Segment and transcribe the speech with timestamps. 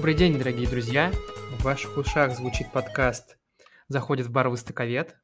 [0.00, 1.12] Добрый день, дорогие друзья!
[1.58, 3.36] В ваших ушах звучит подкаст
[3.88, 5.14] «Заходит в бар Востоковед».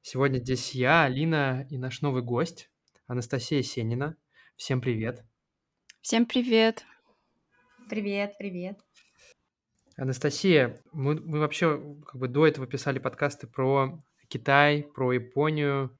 [0.00, 2.70] Сегодня здесь я, Алина и наш новый гость
[3.06, 4.16] Анастасия Сенина.
[4.56, 5.22] Всем привет!
[6.00, 6.86] Всем привет!
[7.90, 8.80] Привет, привет.
[9.98, 15.94] Анастасия, мы, мы вообще как бы до этого писали подкасты про Китай, про Японию.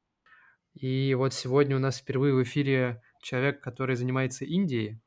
[0.73, 5.03] И вот сегодня у нас впервые в эфире человек, который занимается Индией.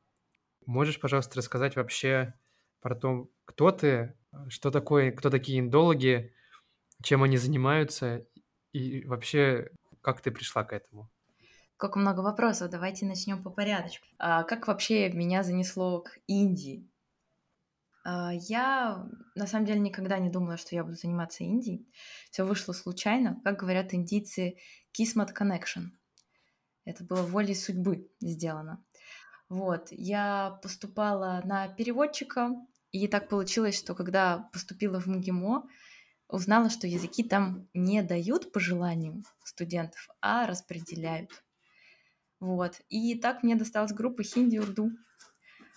[0.64, 2.34] Можешь, пожалуйста, рассказать вообще
[2.80, 4.16] про то, кто ты,
[4.48, 6.32] что такое, кто такие индологи,
[7.02, 8.26] чем они занимаются
[8.72, 9.70] и вообще
[10.02, 11.10] как ты пришла к этому?
[11.76, 14.06] Как много вопросов, давайте начнем по порядочку.
[14.18, 16.86] А как вообще меня занесло к Индии?
[18.04, 21.86] А, я на самом деле никогда не думала, что я буду заниматься Индией.
[22.30, 23.40] Все вышло случайно.
[23.44, 24.56] Как говорят индийцы,
[24.98, 25.88] Kismet Connection.
[26.84, 28.84] Это было волей судьбы сделано.
[29.48, 32.50] Вот, я поступала на переводчика,
[32.92, 35.68] и так получилось, что когда поступила в МГИМО,
[36.28, 41.44] узнала, что языки там не дают по желанию студентов, а распределяют.
[42.40, 42.80] Вот.
[42.88, 44.90] И так мне досталась группа хинди-урду.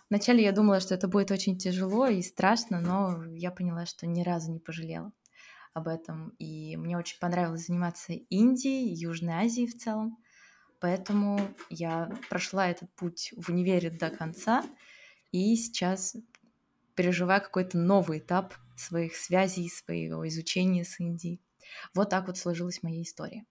[0.10, 4.22] Вначале я думала, что это будет очень тяжело и страшно, но я поняла, что ни
[4.22, 5.12] разу не пожалела
[5.74, 6.30] об этом.
[6.40, 10.18] И мне очень понравилось заниматься Индией, Южной Азией в целом.
[10.80, 11.40] Поэтому
[11.70, 14.64] я прошла этот путь в универе до конца,
[15.32, 16.16] и сейчас
[16.96, 21.42] переживаю какой-то новый этап своих связей, своего изучения с Индией.
[21.94, 23.46] Вот так вот сложилась моя история.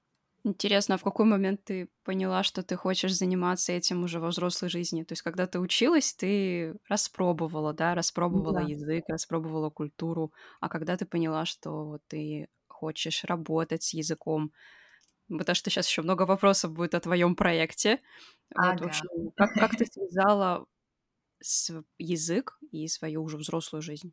[0.44, 4.68] Интересно, а в какой момент ты поняла, что ты хочешь заниматься этим уже во взрослой
[4.68, 5.04] жизни?
[5.04, 8.62] То есть, когда ты училась, ты распробовала, да, распробовала да.
[8.62, 14.52] язык, распробовала культуру, а когда ты поняла, что вот ты хочешь работать с языком,
[15.28, 18.00] потому что сейчас еще много вопросов будет о твоем проекте.
[18.56, 18.72] Ага.
[18.72, 20.66] Вот, в общем, как, как ты связала
[21.98, 24.12] язык и свою уже взрослую жизнь?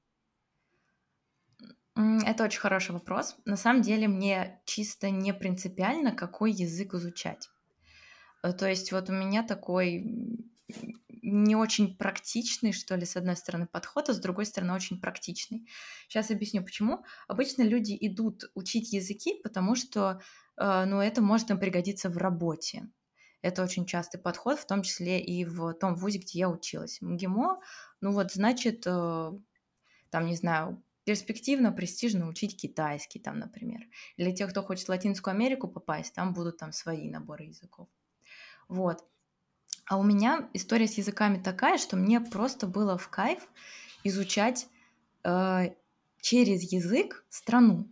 [2.25, 3.35] Это очень хороший вопрос.
[3.45, 7.50] На самом деле мне чисто не принципиально, какой язык изучать.
[8.44, 10.47] Э, то есть вот у меня такой
[11.22, 15.67] не очень практичный, что ли, с одной стороны, подход, а с другой стороны, очень практичный.
[16.07, 17.03] Сейчас объясню, почему.
[17.28, 20.22] Обычно люди идут учить языки, потому что,
[20.57, 22.90] э, ну, это может им пригодиться в работе.
[23.41, 27.00] Это очень частый подход, в том числе и в том вузе, где я училась.
[27.01, 27.59] МГИМО,
[28.01, 29.31] ну вот, значит, э,
[30.09, 33.81] там, не знаю, перспективно, престижно учить китайский там, например.
[34.17, 37.88] Или те, кто хочет в Латинскую Америку попасть, там будут там свои наборы языков.
[38.67, 39.03] Вот.
[39.88, 43.47] А у меня история с языками такая, что мне просто было в кайф
[44.03, 44.67] изучать
[45.23, 45.73] э,
[46.22, 47.89] через язык страну.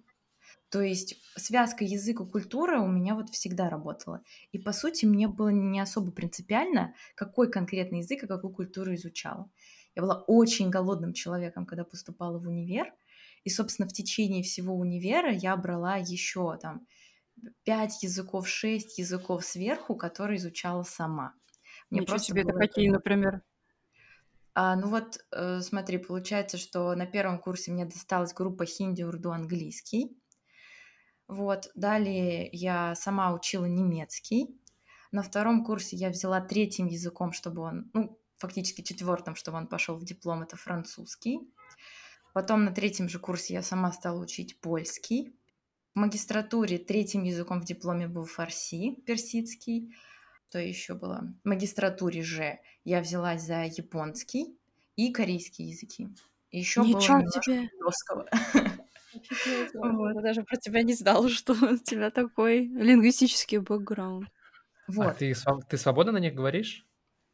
[0.69, 4.21] То есть связка язык и культура у меня вот всегда работала.
[4.51, 9.49] И по сути мне было не особо принципиально, какой конкретный язык и какую культуру изучала.
[9.95, 12.93] Я была очень голодным человеком, когда поступала в универ.
[13.43, 16.85] И, собственно, в течение всего универа я брала еще там
[17.63, 21.33] пять языков, шесть языков сверху, которые изучала сама.
[21.89, 23.41] Мне Ничего просто себе, это какие, например?
[24.53, 29.31] А, ну вот, э, смотри, получается, что на первом курсе мне досталась группа хинди, урду,
[29.31, 30.17] английский.
[31.27, 34.59] Вот, далее я сама учила немецкий.
[35.11, 39.95] На втором курсе я взяла третьим языком, чтобы он, ну, фактически четвертым, чтобы он пошел
[39.95, 41.39] в диплом, это французский.
[42.33, 45.33] Потом на третьем же курсе я сама стала учить польский.
[45.95, 49.95] В магистратуре третьим языком в дипломе был фарси, персидский.
[50.49, 51.33] Что еще было?
[51.43, 54.57] В магистратуре же я взялась за японский
[54.95, 56.09] и корейский языки.
[56.51, 57.69] Еще Ничего было тебе.
[59.73, 64.29] Я даже про тебя не знала, что у тебя такой лингвистический бэкграунд.
[64.87, 65.07] Вот.
[65.07, 65.33] А ты,
[65.69, 66.85] ты свободно на них говоришь?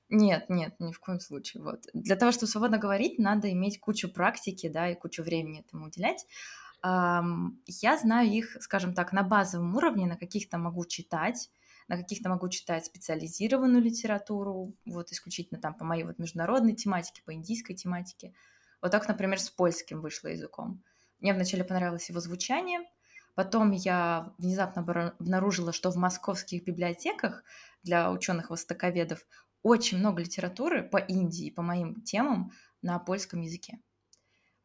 [0.09, 1.63] Нет, нет, ни в коем случае.
[1.63, 1.85] Вот.
[1.93, 6.25] Для того, чтобы свободно говорить, надо иметь кучу практики, да, и кучу времени этому уделять.
[6.83, 11.49] Я знаю их, скажем так, на базовом уровне, на каких-то могу читать,
[11.87, 17.33] на каких-то могу читать специализированную литературу, вот исключительно там по моей вот международной тематике, по
[17.33, 18.33] индийской тематике.
[18.81, 20.83] Вот так, например, с польским вышло языком.
[21.23, 22.81] Мне вначале понравилось его звучание,
[23.33, 24.81] потом я внезапно
[25.17, 27.45] обнаружила, что в московских библиотеках
[27.81, 29.25] для ученых-востоковедов
[29.61, 33.79] очень много литературы по Индии, по моим темам на польском языке.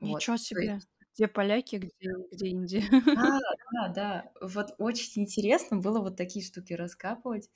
[0.00, 0.43] Ничего вот.
[0.43, 0.81] себе.
[1.14, 2.84] Где поляки, где, где Индия.
[2.90, 3.38] Да,
[3.72, 4.32] да, да.
[4.40, 7.49] Вот очень интересно было вот такие штуки раскапывать.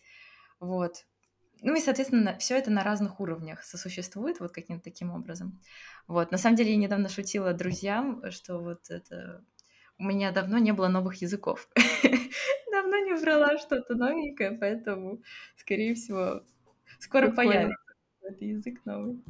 [0.60, 1.06] Вот.
[1.62, 5.60] Ну и, соответственно, все это на разных уровнях сосуществует вот каким-то таким образом.
[6.08, 6.32] Вот.
[6.32, 9.44] На самом деле, я недавно шутила друзьям, что вот это...
[9.96, 11.68] У меня давно не было новых языков.
[12.72, 15.22] давно не брала что-то новенькое, поэтому,
[15.56, 16.42] скорее всего,
[16.98, 17.76] Скоро появится
[18.22, 19.22] этот язык новый.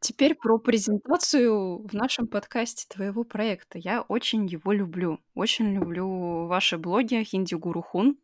[0.00, 3.78] теперь про презентацию в нашем подкасте твоего проекта.
[3.78, 5.18] Я очень его люблю.
[5.34, 8.21] Очень люблю ваши блоги Хинди Гуру Хун, а,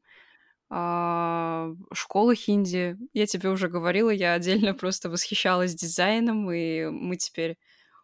[0.70, 2.96] школы хинди.
[3.14, 7.56] Я тебе уже говорила, я отдельно просто восхищалась дизайном, и мы теперь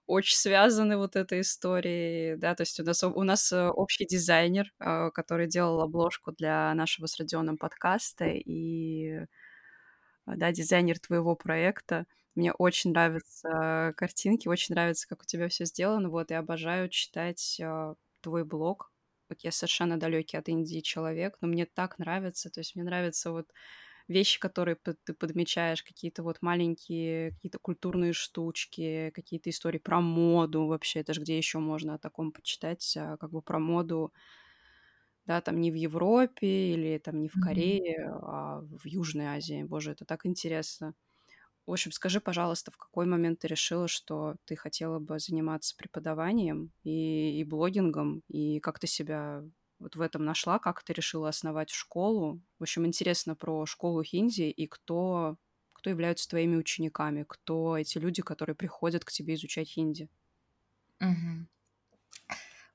[0.06, 4.72] очень связаны вот этой историей, да, то есть у нас, у нас э, общий дизайнер,
[4.78, 9.26] а, который делал обложку для нашего с Родионом подкаста, и,
[10.26, 12.06] да, дизайнер твоего проекта.
[12.34, 17.58] Мне очень нравятся картинки, очень нравится, как у тебя все сделано, вот, и обожаю читать
[17.62, 18.90] а, твой блог,
[19.28, 23.32] вот я совершенно далекий от Индии человек, но мне так нравится, то есть мне нравятся
[23.32, 23.52] вот
[24.08, 31.00] вещи, которые ты подмечаешь, какие-то вот маленькие, какие-то культурные штучки, какие-то истории про моду вообще,
[31.00, 34.12] это же где еще можно о таком почитать, а, как бы про моду,
[35.26, 38.18] да, там не в Европе или там не в Корее, mm-hmm.
[38.22, 39.62] а в Южной Азии.
[39.62, 40.94] Боже, это так интересно.
[41.66, 46.72] В общем, скажи, пожалуйста, в какой момент ты решила, что ты хотела бы заниматься преподаванием
[46.82, 49.42] и, и блогингом, и как ты себя
[49.78, 52.42] вот в этом нашла, как ты решила основать школу?
[52.58, 55.38] В общем, интересно про школу хинди и кто,
[55.72, 60.10] кто являются твоими учениками, кто эти люди, которые приходят к тебе изучать хинди.
[61.00, 61.46] Угу.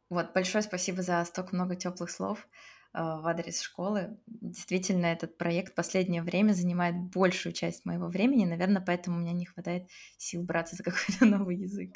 [0.10, 2.48] Вот, большое спасибо за столько много теплых слов.
[2.92, 4.18] А, в адрес школы.
[4.26, 9.34] Действительно, этот проект в последнее время занимает большую часть моего времени, наверное, поэтому у меня
[9.34, 9.88] не хватает
[10.18, 11.94] сил браться за какой-то новый язык.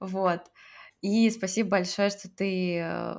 [0.00, 0.42] Вот.
[1.00, 3.14] И спасибо большое, что ты э,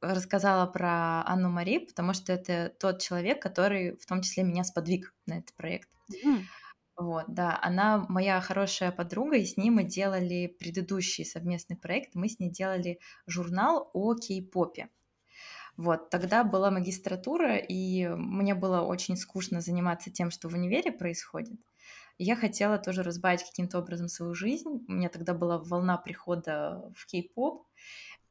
[0.00, 5.14] рассказала про Анну Мари, потому что это тот человек, который в том числе меня сподвиг
[5.26, 5.88] на этот проект.
[6.96, 12.14] Вот, да, она моя хорошая подруга, и с ней мы делали предыдущий совместный проект.
[12.14, 14.90] Мы с ней делали журнал о кей-попе.
[15.80, 21.58] Вот, тогда была магистратура, и мне было очень скучно заниматься тем, что в универе происходит.
[22.18, 24.84] И я хотела тоже разбавить каким-то образом свою жизнь.
[24.86, 27.66] У меня тогда была волна прихода в кей-поп,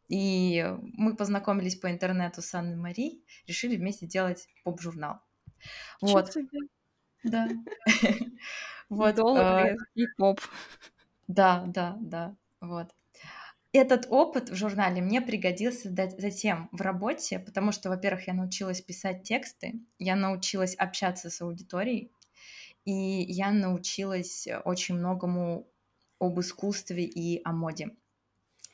[0.09, 5.19] и мы познакомились по интернету с Анной Мари, решили вместе делать поп-журнал.
[6.01, 6.31] Вот.
[7.23, 7.47] Да.
[8.89, 9.15] Вот.
[9.15, 10.39] Доллар и поп.
[11.27, 12.35] Да, да, да.
[12.61, 12.89] Вот
[13.71, 19.23] этот опыт в журнале мне пригодился затем в работе, потому что, во-первых, я научилась писать
[19.23, 22.11] тексты, я научилась общаться с аудиторией,
[22.85, 25.67] и я научилась очень многому
[26.19, 27.91] об искусстве и о моде.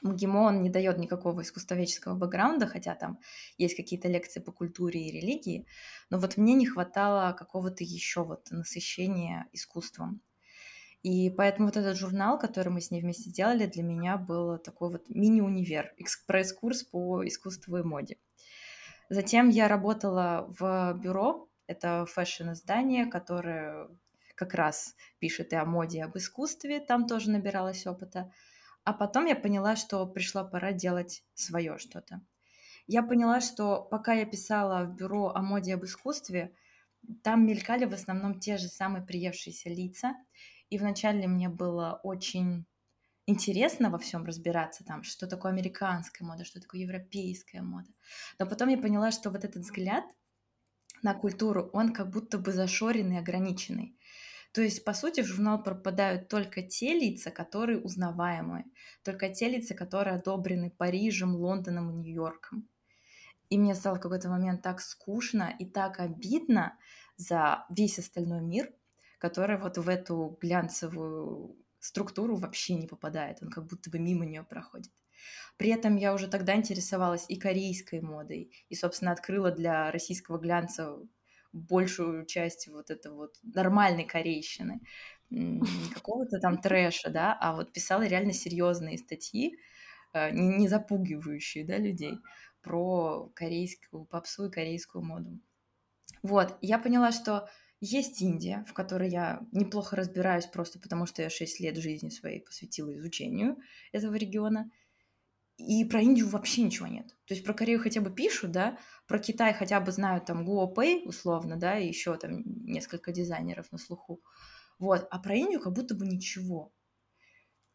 [0.02, 3.20] МГИМО, он не дает никакого искусствоведческого бэкграунда, хотя там
[3.58, 5.68] есть какие-то лекции по культуре и религии,
[6.10, 10.22] но вот мне не хватало какого-то еще вот насыщения искусством.
[11.06, 14.90] И поэтому вот этот журнал, который мы с ней вместе делали, для меня был такой
[14.90, 18.18] вот мини-универ, экспресс-курс по искусству и моде.
[19.10, 23.88] Затем я работала в бюро, это фэшн-издание, которое
[24.34, 28.31] как раз пишет и о моде, и об искусстве, там тоже набиралась опыта.
[28.84, 32.22] А потом я поняла, что пришла пора делать свое что-то.
[32.88, 36.56] Я поняла, что пока я писала в бюро о моде и об искусстве,
[37.22, 40.16] там мелькали в основном те же самые приевшиеся лица,
[40.70, 42.66] и вначале мне было очень
[43.28, 47.89] интересно во всем разбираться, там, что такое американская мода, что такое европейская мода.
[48.39, 50.04] Но потом я поняла, что вот этот взгляд
[51.01, 53.98] на культуру, он как будто бы зашоренный, ограниченный.
[54.54, 58.66] То есть, по сути, в журнал пропадают только те лица, которые узнаваемые,
[59.04, 62.68] только те лица, которые одобрены Парижем, Лондоном и Нью-Йорком.
[63.50, 66.78] И мне стало в какой-то момент так скучно и так обидно
[67.18, 68.72] за весь остальной мир,
[69.19, 74.43] который вот в эту глянцевую структуру вообще не попадает, он как будто бы мимо нее
[74.43, 74.91] проходит.
[75.57, 80.98] При этом я уже тогда интересовалась и корейской модой, и, собственно, открыла для российского глянца
[81.53, 84.81] большую часть вот этого вот нормальной корейщины,
[85.93, 89.57] какого-то там трэша, да, а вот писала реально серьезные статьи,
[90.13, 92.19] э, не запугивающие, да, людей
[92.62, 95.39] про корейскую попсу и корейскую моду.
[96.24, 97.48] Вот, я поняла, что
[97.86, 102.42] есть Индия, в которой я неплохо разбираюсь просто потому, что я 6 лет жизни своей
[102.42, 103.58] посвятила изучению
[103.92, 104.72] этого региона.
[105.58, 107.08] И про Индию вообще ничего нет.
[107.25, 108.77] То есть про Корею хотя бы пишут, да,
[109.08, 113.77] про Китай хотя бы знают там Гуопэй условно, да, и еще там несколько дизайнеров на
[113.77, 114.22] слуху.
[114.80, 116.74] Вот, а про Индию как будто бы ничего.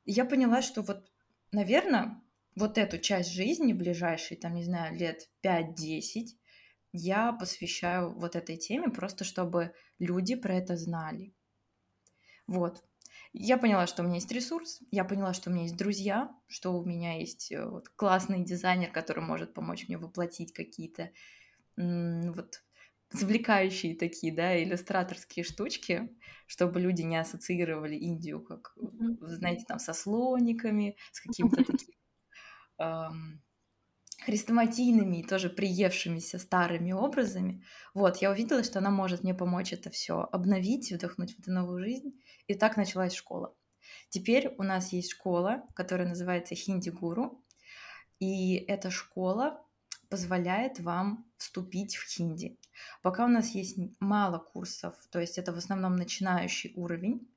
[0.04, 1.10] Я поняла, что вот,
[1.52, 2.20] наверное,
[2.54, 6.36] вот эту часть жизни ближайшие, там, не знаю, лет 5-10,
[6.92, 11.34] я посвящаю вот этой теме просто, чтобы люди про это знали.
[12.46, 12.82] Вот.
[13.32, 16.72] Я поняла, что у меня есть ресурс, я поняла, что у меня есть друзья, что
[16.72, 21.10] у меня есть э, вот, классный дизайнер, который может помочь мне воплотить какие-то
[21.76, 22.62] вот
[23.10, 26.10] завлекающие такие, да, иллюстраторские штучки,
[26.46, 28.74] чтобы люди не ассоциировали Индию как,
[29.20, 31.96] знаете, там со слониками, с какими-то такими
[32.78, 33.42] эм,
[34.24, 37.64] хрестоматийными и тоже приевшимися старыми образами.
[37.94, 41.82] Вот, я увидела, что она может мне помочь это все обновить, вдохнуть в эту новую
[41.82, 42.20] жизнь.
[42.46, 43.54] И так началась школа.
[44.08, 47.44] Теперь у нас есть школа, которая называется Хинди Гуру.
[48.18, 49.64] И эта школа
[50.10, 52.58] позволяет вам вступить в хинди.
[53.00, 57.32] Пока у нас есть мало курсов, то есть это в основном начинающий уровень,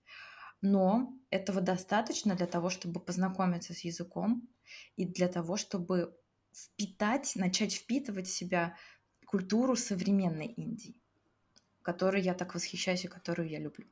[0.62, 4.50] но этого достаточно для того, чтобы познакомиться с языком
[4.96, 6.18] и для того, чтобы
[6.58, 8.76] впитать, начать впитывать в себя
[9.26, 10.96] культуру современной Индии,
[11.82, 13.88] которой я так восхищаюсь и которую я люблю.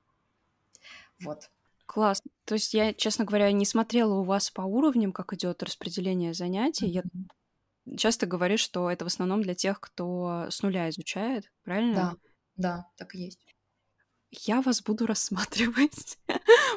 [1.19, 1.49] Вот.
[1.85, 2.21] Класс.
[2.45, 6.87] То есть я, честно говоря, не смотрела у вас по уровням, как идет распределение занятий.
[6.87, 7.03] Я
[7.97, 11.95] часто говоришь, что это в основном для тех, кто с нуля изучает, правильно?
[11.95, 12.15] Да,
[12.55, 13.45] да, так и есть.
[14.29, 16.17] Я вас буду рассматривать.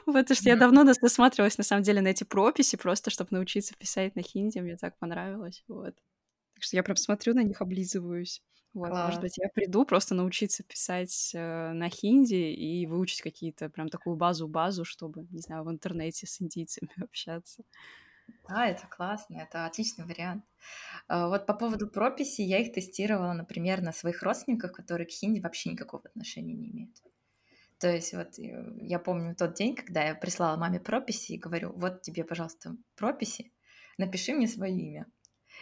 [0.12, 4.16] Потому что я давно насматривалась, на самом деле, на эти прописи, просто чтобы научиться писать
[4.16, 4.58] на хинди.
[4.58, 5.64] Мне так понравилось.
[5.68, 5.94] Вот.
[6.54, 8.42] Так что я прям смотрю на них, облизываюсь.
[8.75, 9.06] Вот, Класс.
[9.06, 14.16] может быть, я приду просто научиться писать э, на хинди и выучить какие-то прям такую
[14.16, 17.62] базу-базу, чтобы, не знаю, в интернете с индийцами общаться.
[18.49, 20.44] Да, это классно, это отличный вариант.
[21.08, 25.40] А, вот по поводу прописи, я их тестировала, например, на своих родственниках, которые к хинди
[25.40, 27.00] вообще никакого отношения не имеют.
[27.84, 31.70] То есть вот э, я помню тот день, когда я прислала маме прописи и говорю,
[31.76, 33.52] вот тебе, пожалуйста, прописи,
[33.98, 35.06] напиши мне свое имя.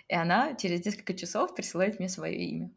[0.06, 2.70] И она через несколько часов присылает мне свое имя.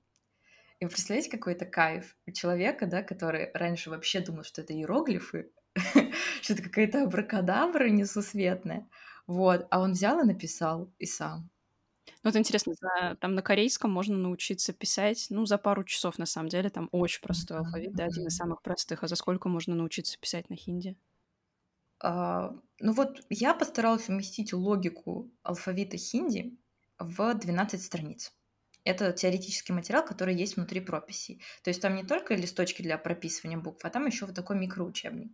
[0.80, 4.74] И вы представляете, какой это кайф у человека, да, который раньше вообще думал, что это
[4.74, 5.52] иероглифы,
[6.42, 8.90] что это какая-то абракадабра несусветная.
[9.28, 11.52] Вот, а он взял и написал и сам.
[12.26, 16.26] Ну, вот интересно, за, там на корейском можно научиться писать, ну, за пару часов, на
[16.26, 19.04] самом деле, там очень простой алфавит, да, один из самых простых.
[19.04, 20.98] А за сколько можно научиться писать на хинди?
[22.00, 26.58] А, ну вот я постаралась уместить логику алфавита хинди
[26.98, 28.34] в 12 страниц.
[28.84, 31.44] Это теоретический материал, который есть внутри прописей.
[31.64, 35.32] То есть там не только листочки для прописывания букв, а там еще вот такой микроучебник.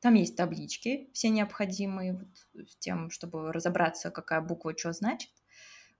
[0.00, 2.14] Там есть таблички, все необходимые,
[2.52, 5.30] вот, с тем, чтобы разобраться, какая буква что значит,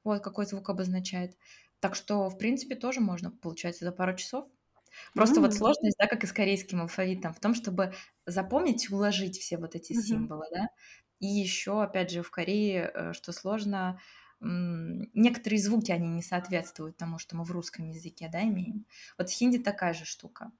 [0.05, 1.37] вот какой звук обозначает.
[1.81, 4.47] Так что, в принципе, тоже можно, получается, за пару часов.
[5.15, 5.43] Просто mm-hmm.
[5.43, 7.95] вот сложность, да, как и с корейским алфавитом, в том, чтобы
[8.27, 10.03] запомнить, уложить все вот эти mm-hmm.
[10.03, 10.69] символы, да.
[11.19, 14.01] И еще, опять же, в Корее, э, что сложно,
[14.41, 18.87] некоторые звуки, они не соответствуют тому, что мы в русском языке, да, имеем.
[19.17, 20.51] Вот в хинди такая же штука.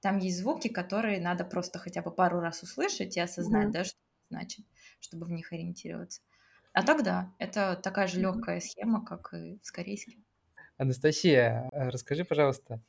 [0.00, 3.72] Там есть звуки, которые надо просто хотя бы пару раз услышать и осознать, mm-hmm.
[3.72, 3.98] да, что
[4.30, 4.66] значит,
[4.98, 6.22] чтобы в них ориентироваться.
[6.72, 10.24] А тогда это такая же легкая схема, как и с корейским.
[10.76, 12.80] Анастасия, а расскажи, пожалуйста,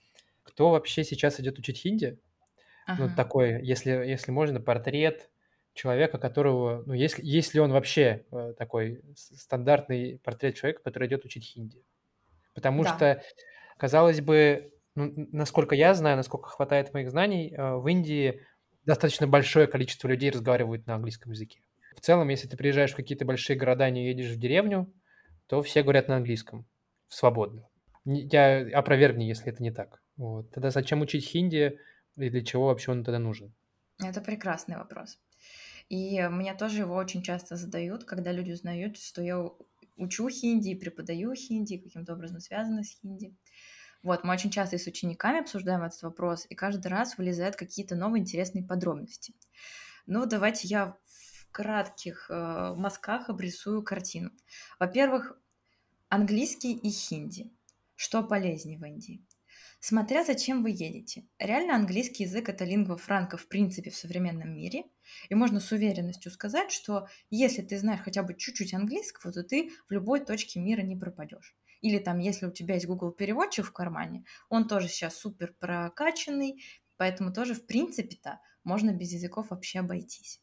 [0.43, 2.19] кто вообще сейчас идет учить хинди?
[2.87, 3.07] Ну, ага.
[3.07, 5.29] Ну, такой, если, если можно, портрет
[5.73, 11.45] человека, которого, ну, если, если он вообще э, такой стандартный портрет человека, который идет учить
[11.45, 11.83] хинди.
[12.53, 12.95] Потому да.
[12.95, 13.23] что,
[13.77, 18.41] казалось бы, ну, насколько я знаю, насколько хватает моих знаний, э, в Индии
[18.85, 21.61] достаточно большое количество людей разговаривают на английском языке.
[21.95, 24.93] В целом, если ты приезжаешь в какие-то большие города, не едешь в деревню,
[25.47, 26.65] то все говорят на английском
[27.07, 27.67] свободно.
[28.05, 30.01] Я опровергни, если это не так.
[30.15, 30.49] Вот.
[30.51, 31.77] Тогда зачем учить хинди
[32.17, 33.53] и для чего вообще он тогда нужен?
[34.03, 35.19] Это прекрасный вопрос.
[35.89, 39.45] И меня тоже его очень часто задают, когда люди узнают, что я
[39.97, 43.35] учу хинди и преподаю хинди, каким-то образом связано с хинди.
[44.01, 47.95] Вот, мы очень часто и с учениками обсуждаем этот вопрос, и каждый раз вылезают какие-то
[47.95, 49.35] новые интересные подробности.
[50.07, 50.97] Ну, давайте я
[51.51, 54.31] кратких э, мазках обрисую картину.
[54.79, 55.37] Во-первых,
[56.09, 57.51] английский и хинди.
[57.95, 59.25] Что полезнее в Индии?
[59.79, 61.25] Смотря зачем вы едете.
[61.39, 64.83] Реально английский язык– это лингва франка в принципе в современном мире.
[65.29, 69.71] И можно с уверенностью сказать, что если ты знаешь хотя бы чуть-чуть английского, то ты
[69.89, 71.55] в любой точке мира не пропадешь.
[71.81, 76.63] Или там, если у тебя есть Google переводчик в кармане, он тоже сейчас супер прокачанный,
[76.97, 80.41] поэтому тоже, в принципе-то, можно без языков вообще обойтись.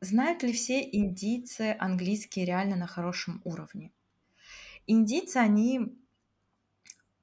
[0.00, 3.92] Знают ли все индийцы английский реально на хорошем уровне?
[4.86, 5.94] Индийцы, они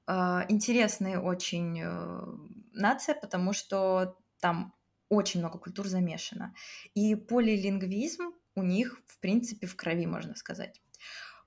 [0.06, 0.12] э,
[0.48, 2.24] интересные очень э,
[2.72, 4.74] нация, потому что там
[5.08, 6.54] очень много культур замешано.
[6.94, 10.80] И полилингвизм у них, в принципе, в крови, можно сказать.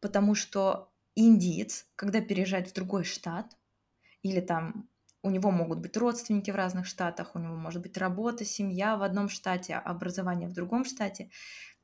[0.02, 3.58] Потому что индиец, когда переезжает в другой штат,
[4.24, 4.90] или там
[5.24, 9.04] у него могут быть родственники в разных штатах, у него может быть работа, семья в
[9.04, 11.30] одном штате, образование в другом штате,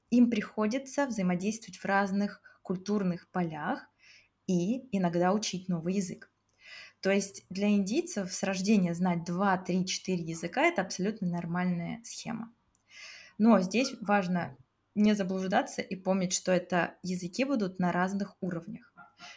[0.09, 3.85] им приходится взаимодействовать в разных культурных полях
[4.47, 6.31] и иногда учить новый язык.
[7.01, 12.51] То есть для индийцев с рождения знать 2, 3, 4 языка– это абсолютно нормальная схема.
[13.37, 14.57] Но здесь важно
[14.95, 18.86] не заблуждаться и помнить, что это языки будут на разных уровнях.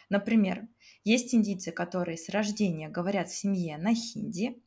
[0.09, 0.67] Например,
[1.03, 4.61] есть индийцы, которые с рождения говорят в семье на хинди,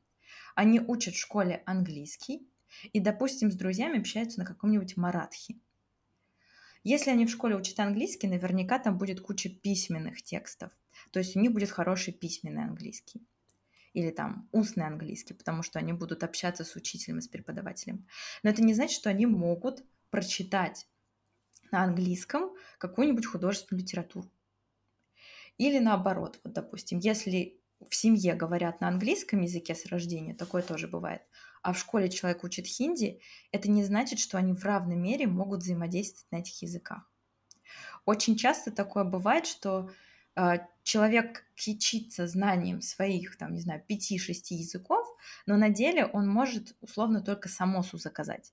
[0.55, 2.49] они учат в школе английский
[2.93, 5.61] и, допустим, с друзьями общаются на каком-нибудь маратхи.
[6.83, 10.71] Если они в школе учат английский, наверняка там будет куча письменных текстов.
[11.13, 13.27] То есть у них будет хороший письменный английский
[13.95, 18.07] или там устный английский, потому что они будут общаться с учителем и с преподавателем.
[18.43, 20.87] Но это не значит, что они могут прочитать
[21.71, 24.31] на английском какую-нибудь художественную литературу.
[25.59, 30.89] Или наоборот, вот, допустим, если в семье говорят на английском языке с рождения, такое тоже
[30.89, 31.23] бывает,
[31.63, 33.21] а в школе человек учит хинди,
[33.53, 37.11] это не значит, что они в равной мере могут взаимодействовать на этих языках.
[38.05, 39.91] Очень часто такое бывает, что
[40.37, 45.07] э, человек кичится знанием своих, там, не знаю, пяти-шести языков,
[45.47, 48.53] но на деле он может условно только самосу заказать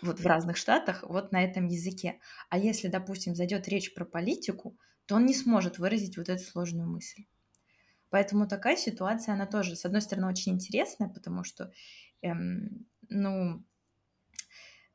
[0.00, 2.20] вот в разных штатах вот на этом языке.
[2.48, 6.88] А если, допустим, зайдет речь про политику, то он не сможет выразить вот эту сложную
[6.88, 7.24] мысль.
[8.10, 11.72] Поэтому такая ситуация, она тоже, с одной стороны, очень интересная, потому что,
[12.22, 13.64] эм, ну,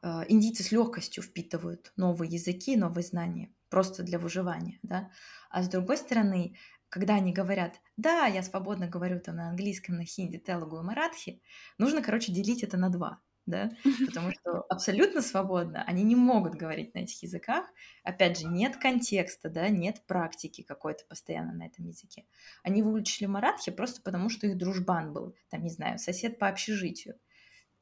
[0.03, 5.11] э, индийцы с легкостью впитывают новые языки, новые знания, просто для выживания, да.
[5.49, 6.57] А с другой стороны,
[6.89, 11.41] когда они говорят, да, я свободно говорю там на английском, на хинди, телугу и маратхи,
[11.77, 13.71] нужно, короче, делить это на два да,
[14.07, 17.65] потому что абсолютно свободно они не могут говорить на этих языках.
[18.03, 22.25] Опять же, нет контекста, да, нет практики какой-то постоянно на этом языке.
[22.63, 27.19] Они выучили маратхи просто потому, что их дружбан был, там, не знаю, сосед по общежитию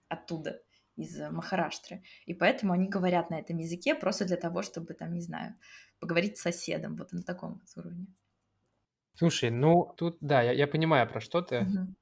[0.10, 0.62] оттуда,
[0.98, 2.04] из Махараштры.
[2.26, 5.56] И поэтому они говорят на этом языке просто для того, чтобы, там, не знаю,
[6.00, 8.08] поговорить с соседом, вот на таком вот уровне.
[9.16, 11.62] Слушай, ну тут, да, я, я понимаю, про что ты.
[11.62, 11.96] Угу.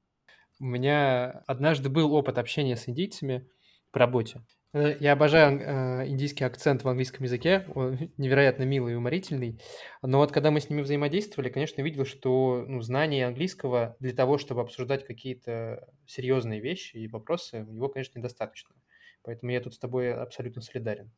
[0.60, 3.48] У меня однажды был опыт общения с индийцами
[3.90, 4.42] по работе.
[4.74, 9.60] Э, я обожаю э, индийский акцент в английском языке, он невероятно милый и уморительный.
[10.02, 14.38] Но вот когда мы с ними взаимодействовали, конечно, видел, что ну, знание английского для того,
[14.38, 18.74] чтобы обсуждать какие-то серьезные вещи и вопросы, у него, конечно, недостаточно.
[19.22, 21.12] Поэтому я тут с тобой абсолютно солидарен.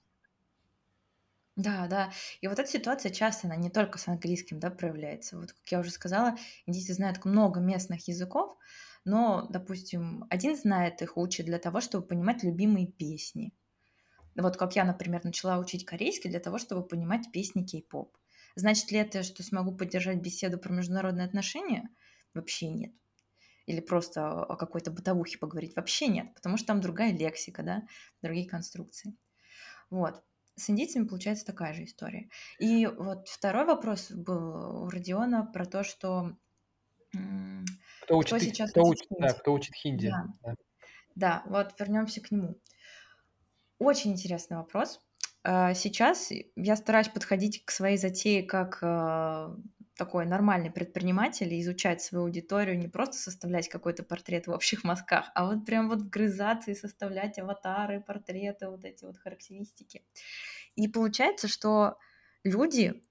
[1.56, 2.10] Да, да.
[2.40, 5.38] И вот эта ситуация часто, она не только с английским, да, проявляется.
[5.38, 8.56] Вот, как я уже сказала, индийцы знают много местных языков,
[9.04, 13.52] но, допустим, один знает их, учит для того, чтобы понимать любимые песни.
[14.36, 18.16] Вот как я, например, начала учить корейский для того, чтобы понимать песни кей-поп.
[18.54, 21.88] Значит ли это, что смогу поддержать беседу про международные отношения?
[22.34, 22.92] Вообще нет.
[23.66, 25.76] Или просто о какой-то бытовухе поговорить?
[25.76, 27.82] Вообще нет, потому что там другая лексика, да,
[28.22, 29.16] другие конструкции.
[29.90, 30.22] Вот.
[30.56, 32.28] С индийцами получается такая же история.
[32.58, 36.36] И вот второй вопрос был у Родиона про то, что
[38.02, 39.22] кто учит, кто сейчас кто учит, хинди?
[39.22, 40.10] Да, кто учит хинди.
[40.10, 40.24] Да.
[40.42, 40.54] Да.
[41.14, 42.60] да, вот вернемся к нему.
[43.78, 45.00] Очень интересный вопрос.
[45.42, 49.56] А, сейчас я стараюсь подходить к своей затее как а,
[49.96, 55.30] такой нормальный предприниматель и изучать свою аудиторию, не просто составлять какой-то портрет в общих мазках,
[55.34, 60.02] а вот прям вот вгрызаться и составлять аватары, портреты, вот эти вот характеристики.
[60.74, 61.98] И получается, что
[62.44, 63.02] люди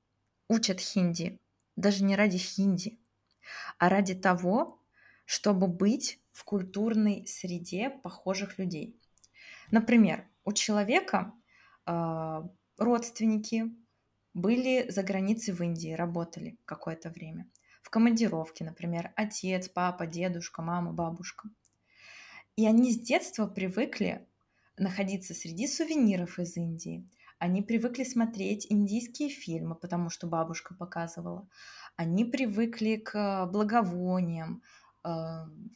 [0.48, 1.40] учат хинди
[1.76, 2.99] даже не ради хинди,
[3.80, 4.80] а ради того,
[5.26, 9.00] чтобы быть в культурной среде похожих людей.
[9.72, 11.34] Например, у человека
[11.86, 12.42] э,
[12.78, 13.66] родственники
[14.34, 17.50] были за границей в Индии, работали какое-то время.
[17.82, 21.50] В командировке, например, отец, папа, дедушка, мама, бабушка.
[22.56, 24.28] И они с детства привыкли
[24.78, 27.08] находиться среди сувениров из Индии.
[27.38, 31.48] Они привыкли смотреть индийские фильмы, потому что бабушка показывала.
[32.00, 34.64] Они привыкли к благовониям,
[35.04, 35.10] э,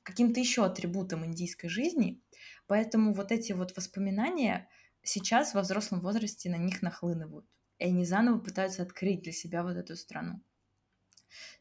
[0.03, 2.23] каким-то еще атрибутам индийской жизни.
[2.65, 4.69] Поэтому вот эти вот воспоминания
[5.01, 7.45] сейчас во взрослом возрасте на них нахлынывают.
[7.77, 10.41] И они заново пытаются открыть для себя вот эту страну.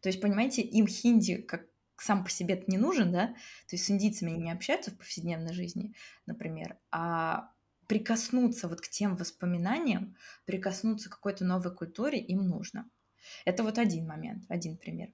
[0.01, 3.35] То есть, понимаете, им хинди как сам по себе не нужен, да,
[3.67, 5.93] то есть с индийцами они не общаются в повседневной жизни,
[6.25, 7.53] например, а
[7.89, 12.89] прикоснуться вот к тем воспоминаниям, прикоснуться к какой-то новой культуре им нужно.
[13.45, 15.13] Это вот один момент, один пример.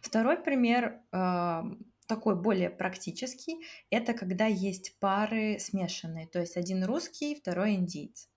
[0.00, 1.62] Второй пример э,
[2.06, 8.28] такой более практический, это когда есть пары смешанные, то есть один русский, второй индиец.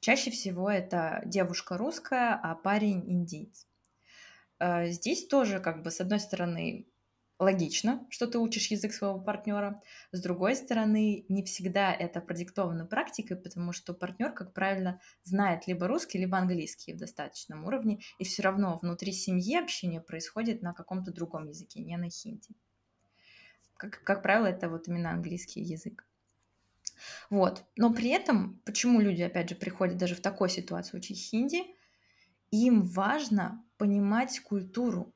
[0.00, 3.66] Чаще всего это девушка русская, а парень индиец.
[4.58, 6.86] Э, здесь тоже как бы с одной стороны
[7.38, 9.82] логично, что ты учишь язык своего партнера.
[10.12, 15.88] С другой стороны, не всегда это продиктовано практикой, потому что партнер, как правило, знает либо
[15.88, 21.12] русский, либо английский в достаточном уровне, и все равно внутри семьи общение происходит на каком-то
[21.12, 22.50] другом языке, не на хинди.
[23.76, 26.06] Как, как правило, это вот именно английский язык.
[27.30, 27.64] Вот.
[27.76, 31.64] Но при этом, почему люди, опять же, приходят даже в такой ситуации учить хинди,
[32.50, 35.13] им важно понимать культуру,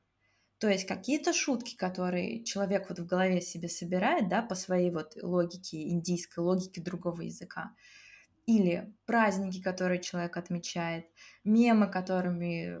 [0.59, 5.15] то есть какие-то шутки, которые человек вот в голове себе собирает, да, по своей вот
[5.21, 7.73] логике, индийской логике другого языка,
[8.45, 11.05] или праздники, которые человек отмечает,
[11.43, 12.77] мемы, которыми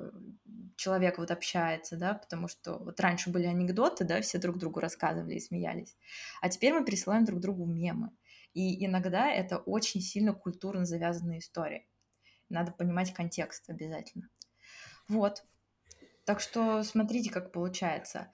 [0.75, 5.35] человек вот общается, да, потому что вот раньше были анекдоты, да, все друг другу рассказывали
[5.35, 5.95] и смеялись,
[6.41, 8.11] а теперь мы присылаем друг другу мемы.
[8.53, 11.87] И иногда это очень сильно культурно завязанные истории.
[12.49, 14.29] Надо понимать контекст обязательно.
[15.07, 15.43] Вот,
[16.29, 18.31] так что смотрите, как получается.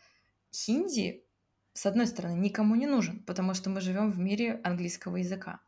[0.54, 1.24] Хинди,
[1.72, 5.62] с одной стороны, никому не нужен, потому что мы живем в мире английского языка.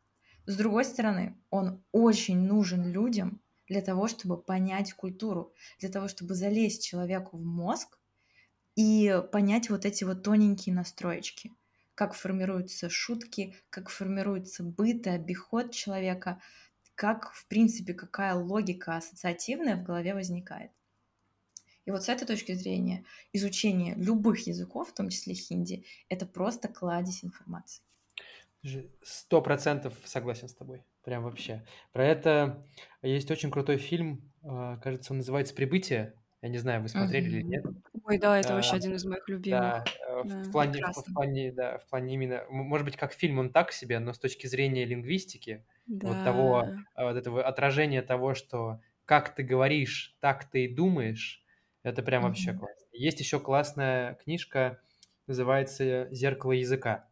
[0.44, 6.34] С другой стороны, он очень нужен людям для того, чтобы понять культуру, для того, чтобы
[6.34, 7.98] залезть человеку в мозг
[8.76, 11.54] и понять вот эти вот тоненькие настроечки,
[11.94, 16.42] как формируются шутки, как формируется быт и обиход человека,
[16.94, 20.72] как, в принципе, какая логика ассоциативная в голове возникает.
[21.88, 26.68] И вот с этой точки зрения изучение любых языков, в том числе хинди, это просто
[26.68, 27.82] кладезь информации.
[29.02, 30.84] Сто процентов согласен с тобой.
[31.02, 31.64] Прям вообще.
[31.92, 32.66] Про это
[33.00, 36.12] есть очень крутой фильм, а, кажется, он называется «Прибытие».
[36.42, 37.64] Я не знаю, вы смотрели или нет.
[38.04, 39.58] Ой, да, это а, вообще один из моих любимых.
[39.58, 43.14] Да, э, да в, плане, в, в, плане, да, в плане именно, может быть, как
[43.14, 46.08] фильм он так себе, но с точки зрения лингвистики, да.
[46.08, 51.42] вот того, а, вот этого отражения того, что как ты говоришь, так ты и думаешь,
[51.88, 52.86] это прям вообще классно.
[52.92, 54.80] Есть еще классная книжка,
[55.26, 57.08] называется «Зеркало языка».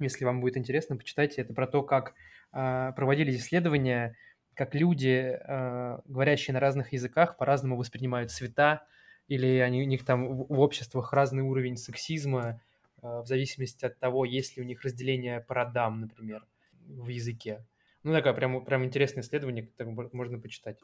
[0.00, 1.42] Если вам будет интересно, почитайте.
[1.42, 2.14] Это про то, как
[2.52, 4.16] э, проводились исследования,
[4.54, 8.86] как люди, э, говорящие на разных языках, по-разному воспринимают цвета,
[9.28, 12.60] или они, у них там в, в обществах разный уровень сексизма,
[13.02, 16.46] э, в зависимости от того, есть ли у них разделение по родам, например,
[16.86, 17.64] в языке.
[18.02, 20.78] Ну, такое прям, прям интересное исследование, которое можно почитать.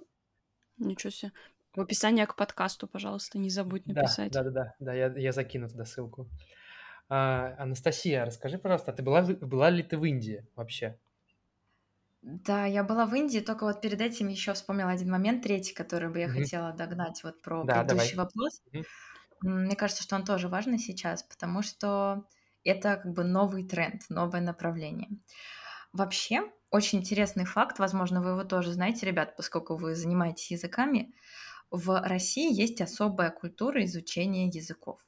[0.79, 1.33] Ничего себе.
[1.74, 4.33] В описании к подкасту, пожалуйста, не забудь написать.
[4.33, 6.28] Да, да, да, да, да я, я закину туда ссылку.
[7.09, 10.98] А, Анастасия, расскажи, пожалуйста, а ты была, была ли ты в Индии вообще?
[12.22, 16.11] Да, я была в Индии, только вот перед этим еще вспомнила один момент, третий, который
[16.11, 16.42] бы я mm-hmm.
[16.42, 18.26] хотела догнать вот про да, предыдущий давай.
[18.26, 18.62] вопрос.
[18.72, 18.85] Mm-hmm.
[19.42, 22.24] Мне кажется, что он тоже важный сейчас, потому что
[22.62, 25.09] это как бы новый тренд, новое направление.
[25.92, 31.14] Вообще, очень интересный факт, возможно, вы его тоже знаете, ребят, поскольку вы занимаетесь языками
[31.70, 35.00] в России есть особая культура изучения языков.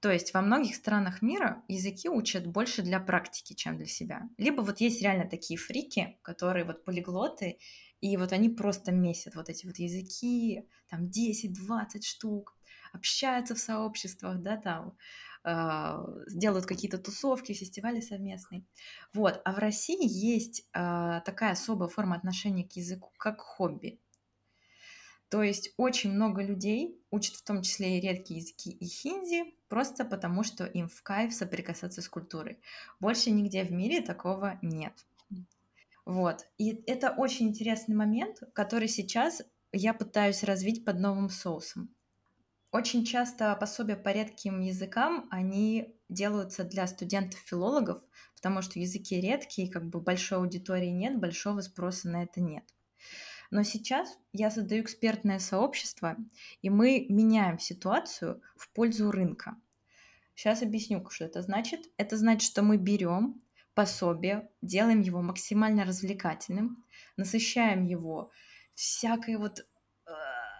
[0.00, 4.28] То есть во многих странах мира языки учат больше для практики, чем для себя.
[4.36, 7.58] Либо вот есть реально такие фрики, которые вот полиглоты,
[8.00, 12.54] и вот они просто месят вот эти вот языки, там 10-20 штук,
[12.92, 14.96] общаются в сообществах, да, там,
[15.44, 15.96] э,
[16.30, 18.66] делают какие-то тусовки, фестивали совместные.
[19.14, 19.40] Вот.
[19.44, 24.00] А в России есть э, такая особая форма отношения к языку, как хобби.
[25.34, 30.04] То есть очень много людей учат в том числе и редкие языки и хинди, просто
[30.04, 32.60] потому что им в кайф соприкасаться с культурой.
[33.00, 34.92] Больше нигде в мире такого нет.
[36.04, 36.46] Вот.
[36.56, 39.42] И это очень интересный момент, который сейчас
[39.72, 41.92] я пытаюсь развить под новым соусом.
[42.70, 48.00] Очень часто пособия по редким языкам, они делаются для студентов-филологов,
[48.36, 52.73] потому что языки редкие, как бы большой аудитории нет, большого спроса на это нет.
[53.54, 56.16] Но сейчас я создаю экспертное сообщество,
[56.60, 59.54] и мы меняем ситуацию в пользу рынка.
[60.34, 61.88] Сейчас объясню, что это значит.
[61.96, 63.40] Это значит, что мы берем
[63.74, 66.84] пособие, делаем его максимально развлекательным,
[67.16, 68.32] насыщаем его
[68.74, 69.64] всякой вот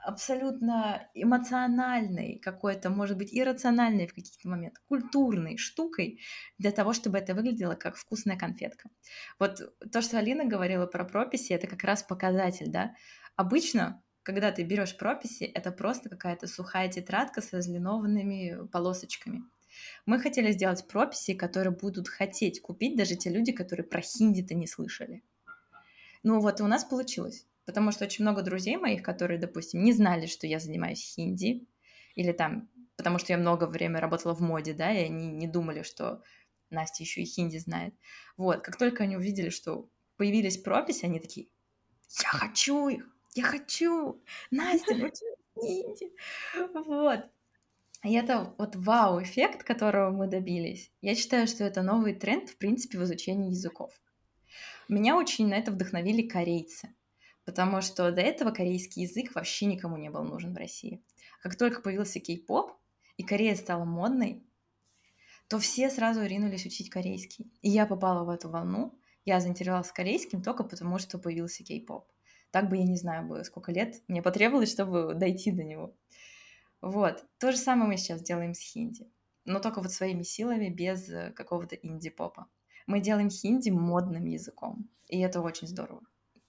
[0.04, 6.20] абсолютно эмоциональной, какой-то, может быть, иррациональной в каких-то моментах, культурной штукой
[6.58, 8.90] для того, чтобы это выглядело как вкусная конфетка.
[9.38, 9.60] Вот
[9.92, 12.94] то, что Алина говорила про прописи, это как раз показатель, да.
[13.36, 19.42] Обычно когда ты берешь прописи, это просто какая-то сухая тетрадка с разлинованными полосочками.
[20.06, 24.66] Мы хотели сделать прописи, которые будут хотеть купить даже те люди, которые про хинди-то не
[24.66, 25.22] слышали.
[26.22, 27.46] Ну вот, и у нас получилось.
[27.64, 31.66] Потому что очень много друзей моих, которые, допустим, не знали, что я занимаюсь хинди,
[32.14, 35.82] или там, потому что я много времени работала в моде, да, и они не думали,
[35.82, 36.22] что
[36.70, 37.94] Настя еще и хинди знает.
[38.36, 41.48] Вот, как только они увидели, что появились прописи, они такие,
[42.22, 45.24] я хочу их, я хочу, Настя, учи
[45.58, 46.12] хинди.
[46.74, 47.20] Вот.
[48.04, 50.92] И это вот вау-эффект, которого мы добились.
[51.00, 53.98] Я считаю, что это новый тренд, в принципе, в изучении языков.
[54.88, 56.94] Меня очень на это вдохновили корейцы,
[57.44, 61.02] потому что до этого корейский язык вообще никому не был нужен в России.
[61.42, 62.72] Как только появился кей-поп,
[63.16, 64.42] и Корея стала модной,
[65.48, 67.52] то все сразу ринулись учить корейский.
[67.62, 68.98] И я попала в эту волну.
[69.24, 72.10] Я заинтересовалась корейским только потому, что появился кей-поп.
[72.50, 75.94] Так бы я не знаю, бы сколько лет мне потребовалось, чтобы дойти до него.
[76.80, 77.24] Вот.
[77.38, 79.10] То же самое мы сейчас делаем с хинди.
[79.44, 82.46] Но только вот своими силами, без э, какого-то инди-попа.
[82.86, 84.88] Мы делаем хинди модным языком.
[85.08, 86.02] И это очень здорово.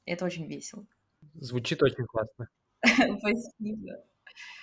[0.05, 0.85] Это очень весело.
[1.33, 2.47] Звучит очень классно.
[2.83, 4.03] Спасибо.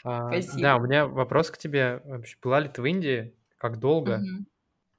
[0.05, 2.01] А, да, у меня вопрос к тебе.
[2.05, 3.35] Вообще, была ли ты в Индии?
[3.59, 4.21] Как долго?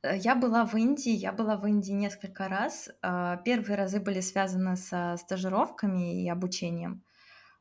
[0.02, 2.90] Э, я была в Индии, я была в Индии несколько раз.
[3.02, 7.04] А, первые разы были связаны со стажировками и обучением.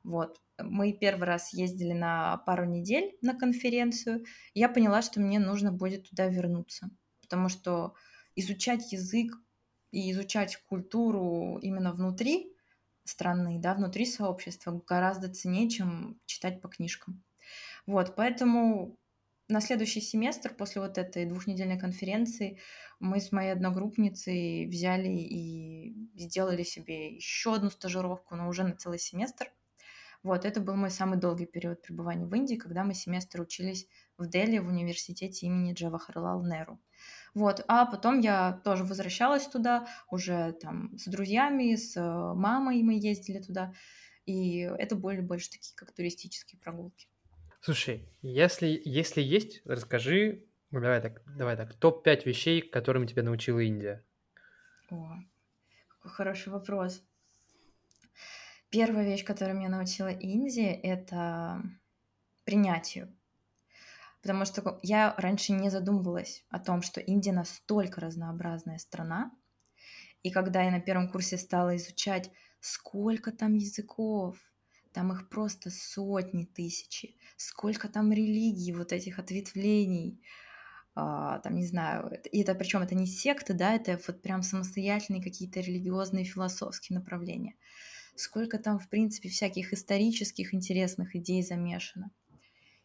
[0.05, 0.41] Вот.
[0.59, 4.25] Мы первый раз ездили на пару недель на конференцию.
[4.55, 6.91] Я поняла, что мне нужно будет туда вернуться,
[7.21, 7.95] потому что
[8.37, 9.33] изучать язык
[9.91, 12.52] и изучать культуру именно внутри
[13.05, 17.23] страны, да, внутри сообщества гораздо ценнее, чем читать по книжкам.
[17.87, 18.97] Вот, поэтому
[19.49, 22.59] на следующий семестр после вот этой двухнедельной конференции
[23.01, 28.99] мы с моей одногруппницей взяли и сделали себе еще одну стажировку, но уже на целый
[28.99, 29.53] семестр.
[30.23, 34.29] Вот, это был мой самый долгий период пребывания в Индии, когда мы семестр учились в
[34.29, 36.81] Дели в университете имени Джавахарлал Неру.
[37.35, 42.01] Вот, а потом я тоже возвращалась туда, уже там с друзьями, с э,
[42.35, 43.73] мамой мы ездили туда,
[44.27, 47.09] и это были больше такие, как туристические прогулки.
[47.63, 53.61] Слушай, если, если есть, расскажи, ну, давай так, давай так, топ-5 вещей, которым тебя научила
[53.61, 54.05] Индия.
[54.91, 55.17] О,
[55.89, 57.03] какой хороший вопрос.
[58.69, 61.63] Первая вещь, которую меня научила Индия, это
[62.45, 63.15] принятию.
[64.23, 69.33] Потому что я раньше не задумывалась о том, что Индия настолько разнообразная страна.
[70.23, 72.31] И когда я на первом курсе стала изучать,
[72.61, 74.39] сколько там языков,
[74.93, 77.17] там их просто сотни тысячи.
[77.37, 80.23] Сколько там религий, вот этих ответвлений.
[80.95, 85.23] А, там, не знаю, и это причем это не секты, да, это вот прям самостоятельные
[85.23, 87.55] какие-то религиозные, философские направления.
[88.15, 92.11] Сколько там, в принципе, всяких исторических интересных идей замешано.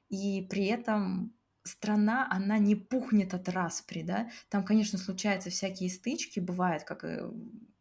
[0.09, 4.29] И при этом страна, она не пухнет от распри, да.
[4.49, 7.03] Там, конечно, случаются всякие стычки, бывает, как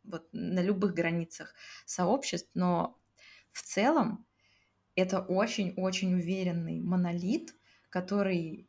[0.05, 2.99] вот на любых границах сообществ, но
[3.53, 4.27] в целом
[4.95, 7.55] это очень-очень уверенный монолит,
[7.91, 8.69] который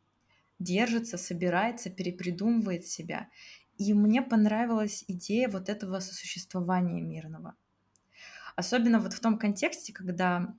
[0.58, 3.30] держится, собирается, перепридумывает себя.
[3.78, 7.56] И мне понравилась идея вот этого сосуществования мирного.
[8.56, 10.54] Особенно вот в том контексте, когда,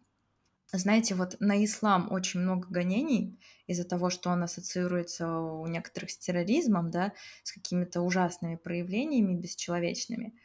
[0.72, 6.18] знаете, вот на ислам очень много гонений из-за того, что он ассоциируется у некоторых с
[6.18, 10.36] терроризмом, да, с какими-то ужасными проявлениями бесчеловечными.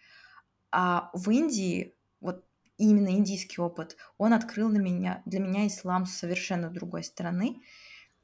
[0.70, 2.44] А в Индии вот
[2.78, 7.62] именно индийский опыт, он открыл на меня, для меня ислам с совершенно другой стороны.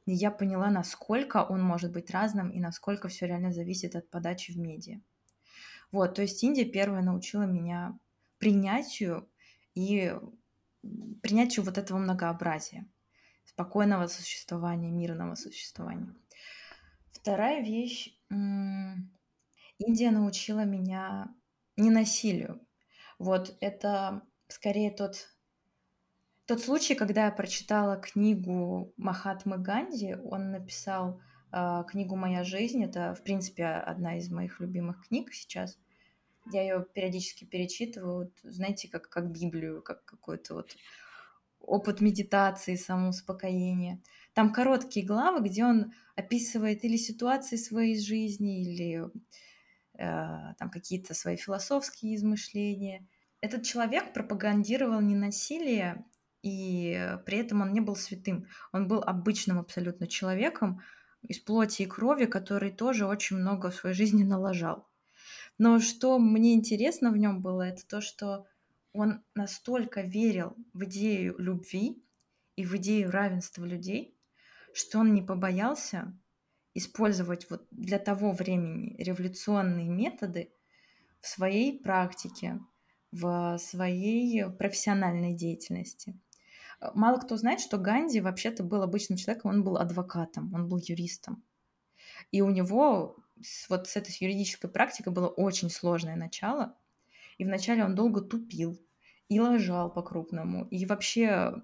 [0.06, 4.52] И я поняла, насколько он может быть разным и насколько все реально зависит от подачи
[4.52, 5.00] в медиа.
[5.92, 7.98] Вот, то есть Индия первая научила меня
[8.38, 9.28] принятию
[9.74, 10.14] и
[11.22, 12.86] принятию вот этого многообразия,
[13.44, 16.14] спокойного существования, мирного существования.
[17.12, 18.16] Вторая вещь.
[18.30, 21.34] Индия научила меня
[21.76, 22.60] не насилию.
[23.18, 25.28] Вот это скорее тот,
[26.46, 30.14] тот случай, когда я прочитала книгу Махатмы Ганди.
[30.14, 31.20] Он написал
[31.52, 32.82] э, книгу «Моя жизнь».
[32.84, 35.78] Это, в принципе, одна из моих любимых книг сейчас.
[36.52, 40.76] Я ее периодически перечитываю, знаете, как, как Библию, как какой-то вот
[41.60, 44.00] опыт медитации, самоуспокоения.
[44.32, 49.10] Там короткие главы, где он описывает или ситуации своей жизни, или
[49.98, 53.06] э, там какие-то свои философские измышления–
[53.40, 56.04] этот человек пропагандировал не насилие,
[56.42, 58.46] и при этом он не был святым.
[58.72, 60.80] Он был обычным абсолютно человеком
[61.22, 64.89] из плоти и крови, который тоже очень много в своей жизни налажал.
[65.60, 68.46] Но что мне интересно в нем было, это то, что
[68.94, 72.02] он настолько верил в идею любви
[72.56, 74.16] и в идею равенства людей,
[74.72, 76.18] что он не побоялся
[76.72, 80.50] использовать вот для того времени революционные методы
[81.20, 82.58] в своей практике,
[83.12, 86.18] в своей профессиональной деятельности.
[86.94, 91.44] Мало кто знает, что Ганди вообще-то был обычным человеком, он был адвокатом, он был юристом.
[92.30, 93.18] И у него
[93.68, 96.76] вот с этой юридической практикой было очень сложное начало.
[97.38, 98.78] И вначале он долго тупил
[99.28, 100.66] и лажал по-крупному.
[100.66, 101.54] И вообще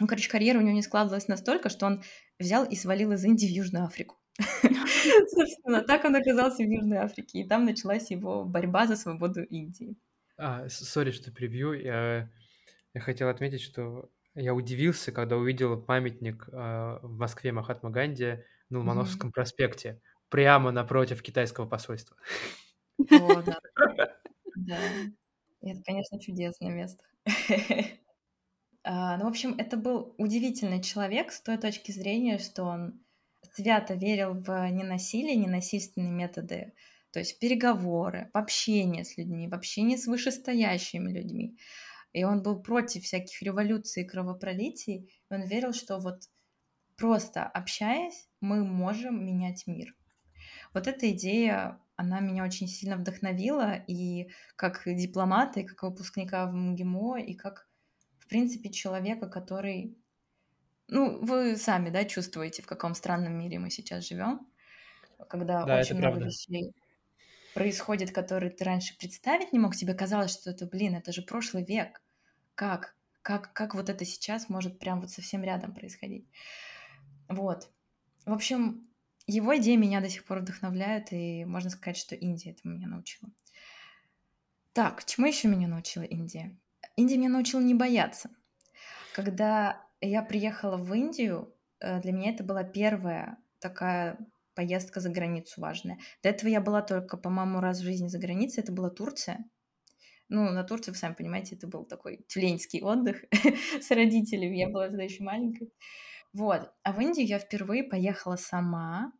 [0.00, 2.02] Ну, короче, карьера у него не складывалась настолько, что он
[2.38, 4.16] взял и свалил из Индии в Южную Африку.
[4.38, 9.96] Собственно, так он оказался в Южной Африке, и там началась его борьба за свободу Индии.
[10.36, 11.72] А, сори, что прибью.
[11.72, 12.30] Я,
[12.92, 18.78] я хотел отметить, что я удивился, когда увидел памятник э, в Москве Махатма Ганди на
[18.80, 19.32] Ломоносовском mm-hmm.
[19.32, 22.16] проспекте, прямо напротив китайского посольства.
[23.10, 23.60] О, да.
[24.56, 24.78] Да.
[25.60, 27.04] Это, конечно, чудесное место.
[28.88, 33.04] А, ну, в общем, это был удивительный человек с той точки зрения, что он
[33.52, 36.72] свято верил в ненасилие, ненасильственные методы,
[37.10, 41.58] то есть в переговоры, в общение с людьми, в общение с вышестоящими людьми.
[42.12, 45.10] И он был против всяких революций и кровопролитий.
[45.30, 46.22] И он верил, что вот
[46.96, 49.94] просто общаясь, мы можем менять мир.
[50.76, 56.52] Вот эта идея, она меня очень сильно вдохновила и как дипломата, и как выпускника в
[56.52, 57.66] МГИМО, и как,
[58.18, 59.96] в принципе, человека, который
[60.88, 64.46] ну, вы сами, да, чувствуете, в каком странном мире мы сейчас живем,
[65.30, 66.26] когда да, очень много правда.
[66.26, 66.74] вещей
[67.54, 69.74] происходит, которые ты раньше представить не мог.
[69.74, 72.02] Тебе казалось, что это, блин, это же прошлый век.
[72.54, 72.94] Как?
[73.22, 76.28] Как, как вот это сейчас может прям вот совсем рядом происходить?
[77.30, 77.70] Вот.
[78.26, 78.86] В общем,
[79.26, 83.30] его идеи меня до сих пор вдохновляют, и можно сказать, что Индия это меня научила.
[84.72, 86.56] Так, чему еще меня научила Индия?
[86.96, 88.30] Индия меня научила не бояться.
[89.14, 94.18] Когда я приехала в Индию, э, для меня это была первая такая
[94.54, 95.98] поездка за границу важная.
[96.22, 99.44] До этого я была только, по-моему, раз в жизни за границей, это была Турция.
[100.28, 103.24] Ну, на Турции, вы сами понимаете, это был такой тюленский отдых
[103.80, 105.72] с родителями, я была тогда еще маленькой.
[106.32, 106.72] Вот.
[106.82, 109.12] А в Индию я впервые поехала сама,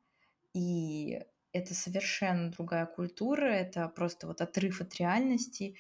[0.52, 1.20] и
[1.52, 5.76] это совершенно другая культура, это просто вот отрыв от реальности,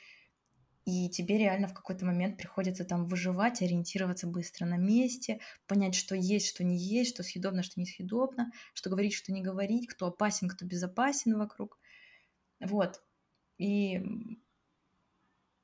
[0.86, 6.14] и тебе реально в какой-то момент приходится там выживать, ориентироваться быстро на месте, понять, что
[6.14, 10.48] есть, что не есть, что съедобно, что несъедобно, что говорить, что не говорить, кто опасен,
[10.48, 11.78] кто безопасен вокруг.
[12.60, 13.02] Вот.
[13.58, 14.00] И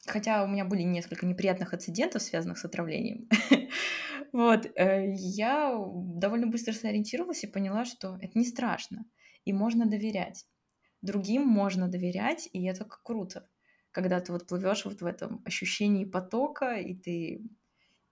[0.07, 3.29] хотя у меня были несколько неприятных инцидентов, связанных с отравлением,
[4.33, 9.05] вот, э, я довольно быстро сориентировалась и поняла, что это не страшно,
[9.45, 10.47] и можно доверять.
[11.03, 13.49] Другим можно доверять, и это круто
[13.93, 17.43] когда ты вот плывешь вот в этом ощущении потока, и ты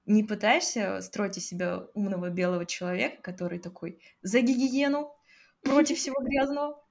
[0.07, 5.13] не пытаешься строить из себя умного белого человека, который такой за гигиену,
[5.63, 6.83] против всего грязного.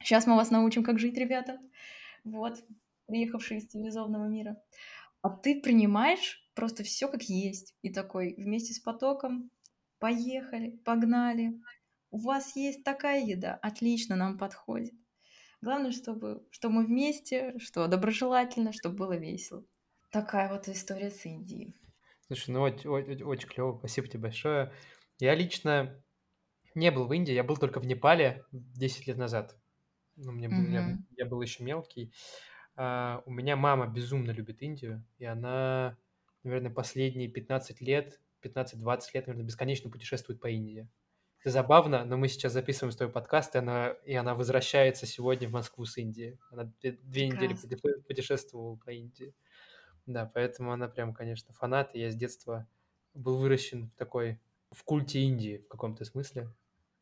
[0.00, 1.58] Сейчас мы вас научим, как жить, ребята.
[2.24, 2.62] Вот,
[3.06, 4.60] приехавшие из цивилизованного мира.
[5.22, 7.76] А ты принимаешь просто все как есть.
[7.82, 9.50] И такой вместе с потоком
[10.00, 11.52] поехали, погнали.
[12.10, 14.94] У вас есть такая еда, отлично, нам подходит.
[15.60, 19.64] Главное, чтобы, что мы вместе, что доброжелательно, чтобы было весело.
[20.10, 21.74] Такая вот история с Индией.
[22.26, 24.72] Слушай, ну очень, очень, очень клево, спасибо тебе большое.
[25.18, 26.02] Я лично
[26.74, 29.56] не был в Индии, я был только в Непале 10 лет назад.
[30.16, 30.72] Ну, мне mm-hmm.
[30.72, 32.12] я, я был еще мелкий.
[32.76, 35.96] А, у меня мама безумно любит Индию, и она,
[36.46, 40.88] наверное, последние 15 лет, 15-20 лет, наверное, бесконечно путешествует по Индии
[41.50, 45.84] забавно, но мы сейчас записываем свой подкаст, и она, и она возвращается сегодня в Москву
[45.84, 46.38] с Индии.
[46.50, 47.54] Она две, две недели
[48.06, 49.34] путешествовала по Индии.
[50.06, 51.94] Да, поэтому она прям, конечно, фанат.
[51.94, 52.68] И я с детства
[53.14, 56.52] был выращен в такой, в культе Индии в каком-то смысле.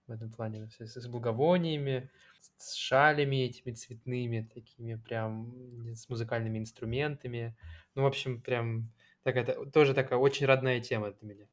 [0.07, 0.68] В этом плане.
[0.78, 2.11] С, с благовониями,
[2.59, 7.57] с шалями этими цветными, такими прям, с музыкальными инструментами.
[7.94, 8.92] Ну, в общем, прям
[9.24, 11.46] такая, тоже такая очень родная тема для меня.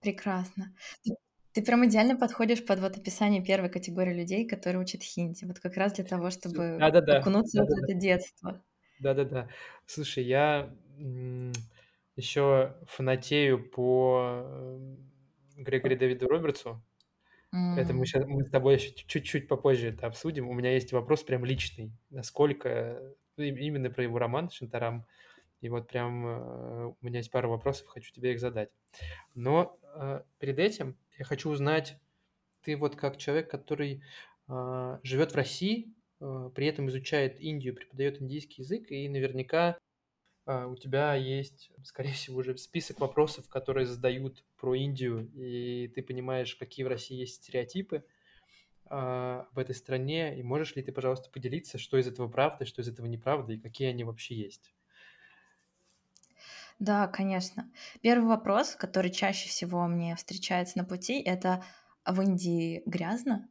[0.00, 0.74] Прекрасно.
[1.52, 5.44] Ты прям идеально подходишь под вот описание первой категории людей, которые учат хинди.
[5.44, 7.18] Вот как раз для того, чтобы Да-да-да.
[7.18, 8.64] окунуться вот в это детство.
[8.98, 9.48] Да-да-да.
[9.86, 10.74] Слушай, я
[12.16, 14.78] еще фанатею по
[15.56, 16.82] Грегори Дэвиду Робертсу.
[17.52, 20.48] Это мы сейчас мы с тобой еще чуть-чуть попозже это обсудим.
[20.48, 21.92] У меня есть вопрос прям личный.
[22.10, 23.00] Насколько
[23.36, 25.06] именно про его роман «Шантарам».
[25.64, 28.68] И вот прям э, у меня есть пару вопросов, хочу тебе их задать.
[29.34, 31.96] Но э, перед этим я хочу узнать,
[32.60, 34.02] ты вот как человек, который
[34.46, 39.78] э, живет в России, при этом изучает Индию, преподает индийский язык, и наверняка
[40.46, 46.54] у тебя есть, скорее всего, уже список вопросов, которые задают про Индию, и ты понимаешь,
[46.54, 48.04] какие в России есть стереотипы
[48.84, 52.88] в этой стране, и можешь ли ты, пожалуйста, поделиться, что из этого правда, что из
[52.88, 54.72] этого неправда, и какие они вообще есть?
[56.80, 57.70] Да, конечно.
[58.02, 61.62] Первый вопрос, который чаще всего мне встречается на пути, это
[62.04, 63.48] «А в Индии грязно?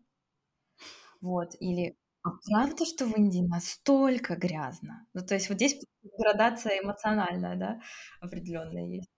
[1.22, 5.08] Вот, или а правда, что в Индии настолько грязно?
[5.14, 5.76] Ну, то есть вот здесь
[6.18, 7.82] градация эмоциональная, да,
[8.22, 9.10] определенная есть.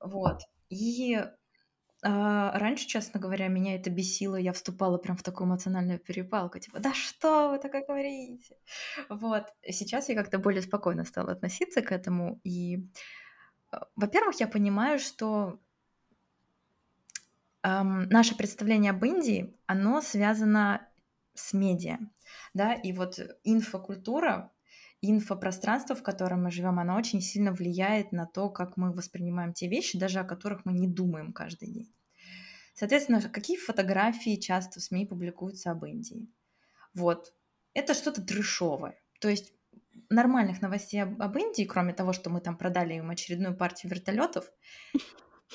[0.00, 0.40] Вот.
[0.70, 1.18] И
[2.04, 6.80] а, раньше, честно говоря, меня это бесило, я вступала прям в такую эмоциональную перепалку, типа,
[6.80, 8.56] да что вы такое говорите?
[9.08, 9.44] Вот.
[9.68, 12.88] Сейчас я как-то более спокойно стала относиться к этому, и,
[13.70, 15.60] а, во-первых, я понимаю, что
[17.62, 20.88] эм, наше представление об Индии, оно связано
[21.34, 21.98] с медиа,
[22.52, 24.50] да, и вот инфокультура,
[25.02, 29.68] инфопространство, в котором мы живем, оно очень сильно влияет на то, как мы воспринимаем те
[29.68, 31.92] вещи, даже о которых мы не думаем каждый день.
[32.74, 36.30] Соответственно, какие фотографии часто в СМИ публикуются об Индии?
[36.94, 37.34] Вот.
[37.74, 38.98] Это что-то трешовое.
[39.20, 39.52] То есть
[40.08, 44.50] нормальных новостей об, об Индии, кроме того, что мы там продали им очередную партию вертолетов,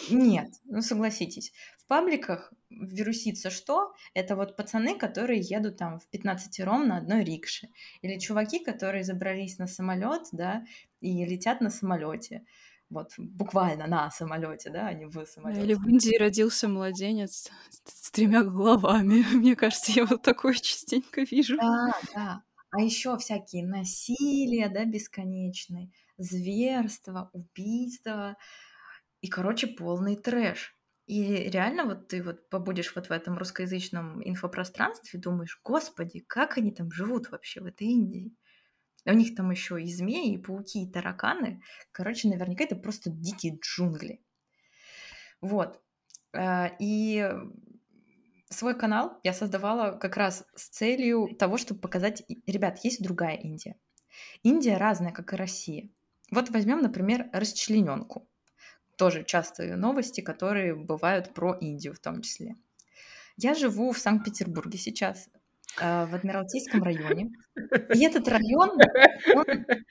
[0.09, 1.51] нет, ну согласитесь.
[1.77, 3.93] В пабликах вирусится что?
[4.13, 7.69] Это вот пацаны, которые едут там в 15 ром на одной рикше.
[8.01, 10.65] Или чуваки, которые забрались на самолет, да,
[11.01, 12.45] и летят на самолете.
[12.89, 15.61] Вот, буквально на самолете, да, а не в самолете.
[15.61, 17.49] Или в Индии родился младенец
[17.85, 19.23] с тремя головами.
[19.33, 21.57] Мне кажется, я вот такое частенько вижу.
[21.57, 22.43] Да, да.
[22.71, 28.37] А еще всякие насилия, да, бесконечные, зверства, убийства.
[29.21, 30.77] И, короче, полный трэш.
[31.07, 36.71] И реально вот ты вот побудешь вот в этом русскоязычном инфопространстве, думаешь, господи, как они
[36.71, 38.35] там живут вообще в этой Индии?
[39.05, 41.61] У них там еще и змеи, и пауки, и тараканы.
[41.93, 44.21] Короче, наверняка это просто дикие джунгли.
[45.39, 45.81] Вот.
[46.33, 47.31] Э, и
[48.49, 53.77] свой канал я создавала как раз с целью того, чтобы показать, ребят, есть другая Индия.
[54.43, 55.89] Индия разная, как и Россия.
[56.31, 58.27] Вот возьмем, например, расчлененку
[58.97, 62.55] тоже частые новости, которые бывают про Индию в том числе.
[63.37, 65.29] Я живу в Санкт-Петербурге сейчас,
[65.79, 67.31] э, в Адмиралтейском районе.
[67.93, 68.71] И этот район,
[69.35, 69.45] он...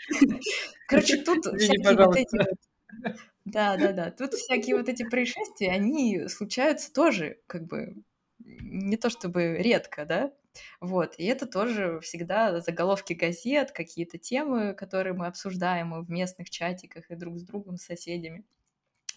[0.89, 3.15] короче, тут всякие вот эти вот...
[3.45, 4.11] Да, да, да.
[4.11, 7.95] Тут всякие вот эти происшествия, они случаются тоже, как бы,
[8.39, 10.33] не то чтобы редко, да,
[10.81, 17.11] вот, и это тоже всегда заголовки газет, какие-то темы, которые мы обсуждаем в местных чатиках
[17.11, 18.45] и друг с другом, с соседями.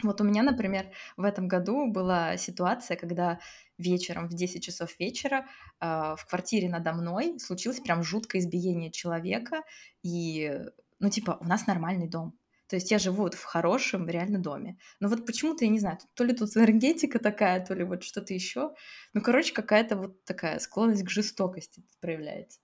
[0.02, 3.40] Вот у меня, например, в этом году была ситуация, когда
[3.78, 5.46] вечером в 10 часов вечера
[5.82, 9.64] э, в квартире надо мной случилось прям жуткое избиение человека,
[10.02, 10.62] и,
[11.00, 12.38] ну, типа, у нас нормальный дом.
[12.68, 14.78] То есть я живу вот в хорошем, реально доме.
[15.00, 18.34] Но вот почему-то, я не знаю, то ли тут энергетика такая, то ли вот что-то
[18.34, 18.74] еще.
[19.14, 22.60] Ну, короче, какая-то вот такая склонность к жестокости проявляется.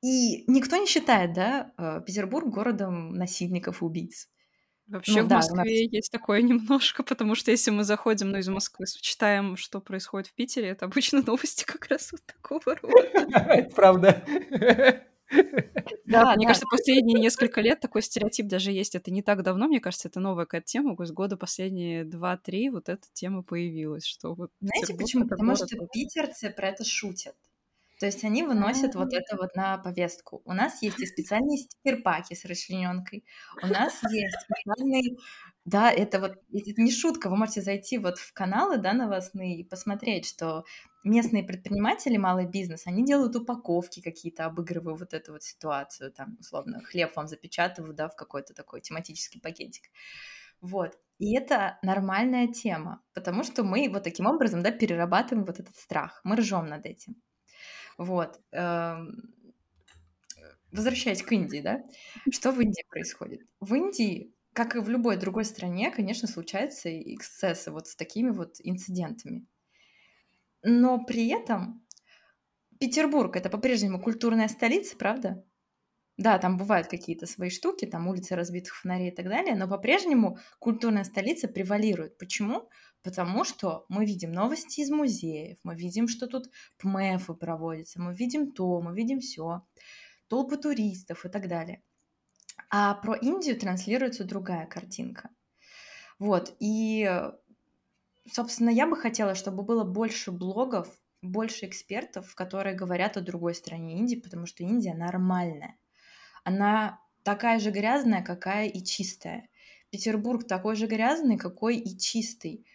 [0.00, 4.28] И никто не считает, да, э, Петербург городом насильников и убийц.
[4.86, 5.92] Вообще ну, в да, Москве нас...
[5.92, 10.34] есть такое немножко, потому что если мы заходим ну, из Москвы, читаем, что происходит в
[10.34, 13.28] Питере, это обычно новости как раз вот такого рода.
[13.48, 14.24] Это правда.
[16.04, 18.94] Да, мне кажется, последние несколько лет такой стереотип даже есть.
[18.94, 20.94] Это не так давно, мне кажется, это новая какая-то тема.
[21.04, 24.04] С года последние два-три вот эта тема появилась.
[24.04, 25.26] Что вот Знаете почему?
[25.26, 27.34] Потому что питерцы про это шутят.
[28.04, 30.42] То есть они выносят вот это вот на повестку.
[30.44, 33.24] У нас есть и специальные стикер-паки с расчлененкой.
[33.62, 35.16] У нас есть специальный...
[35.64, 37.30] Да, это вот это не шутка.
[37.30, 40.66] Вы можете зайти вот в каналы, да, новостные и посмотреть, что
[41.02, 46.82] местные предприниматели, малый бизнес, они делают упаковки какие-то, обыгрывая вот эту вот ситуацию, там, условно,
[46.84, 49.84] хлеб вам запечатывают, да, в какой-то такой тематический пакетик.
[50.60, 50.98] Вот.
[51.18, 56.20] И это нормальная тема, потому что мы вот таким образом, да, перерабатываем вот этот страх.
[56.22, 57.16] Мы ржем над этим.
[57.98, 58.40] Вот.
[58.52, 59.32] Эм,
[60.72, 61.84] возвращаясь к Индии, да?
[62.30, 63.42] Что в Индии происходит?
[63.60, 68.56] В Индии, как и в любой другой стране, конечно, случаются эксцессы вот с такими вот
[68.60, 69.46] инцидентами.
[70.62, 71.86] Но при этом
[72.80, 75.44] Петербург— это по-прежнему культурная столица, правда?
[76.16, 80.38] Да, там бывают какие-то свои штуки, там улицы разбитых фонарей и так далее, но по-прежнему
[80.60, 82.18] культурная столица превалирует.
[82.18, 82.68] Почему?
[83.02, 88.52] Потому что мы видим новости из музеев, мы видим, что тут ПМЭФы проводятся, мы видим
[88.52, 89.62] то, мы видим все,
[90.28, 91.82] толпы туристов и так далее.
[92.70, 95.30] А про Индию транслируется другая картинка.
[96.20, 97.10] Вот, и,
[98.30, 100.88] собственно, я бы хотела, чтобы было больше блогов,
[101.22, 105.76] больше экспертов, которые говорят о другой стране Индии, потому что Индия нормальная.
[106.44, 109.48] Она такая же грязная, какая и чистая.
[109.90, 112.66] Петербург такой же грязный, какой и чистый.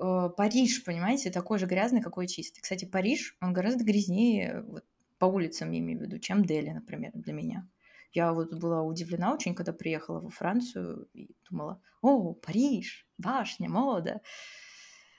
[0.00, 2.60] Э, Париж, понимаете, такой же грязный, какой чистый.
[2.60, 4.84] Кстати, Париж, он гораздо грязнее вот,
[5.18, 7.68] по улицам, я имею в виду, чем Дели, например, для меня.
[8.12, 14.20] Я вот была удивлена очень, когда приехала во Францию и думала, о, Париж, башня, мода,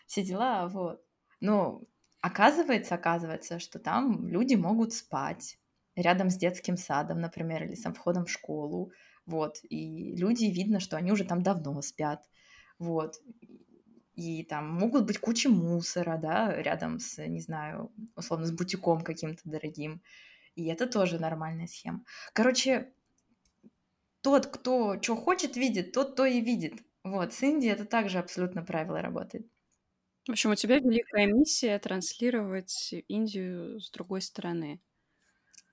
[0.05, 1.01] все дела, вот.
[1.39, 1.81] Но
[2.21, 5.57] оказывается, оказывается, что там люди могут спать
[5.95, 8.91] рядом с детским садом, например, или сам входом в школу,
[9.25, 12.25] вот, и люди, видно, что они уже там давно спят,
[12.79, 13.15] вот.
[14.15, 19.41] И там могут быть куча мусора, да, рядом с, не знаю, условно, с бутиком каким-то
[19.45, 20.01] дорогим.
[20.55, 22.03] И это тоже нормальная схема.
[22.33, 22.93] Короче,
[24.21, 26.81] тот, кто что хочет, видит, тот то и видит.
[27.03, 29.45] Вот, с Индией это также абсолютно правило работает.
[30.27, 34.79] В общем, у тебя великая миссия транслировать Индию с другой стороны.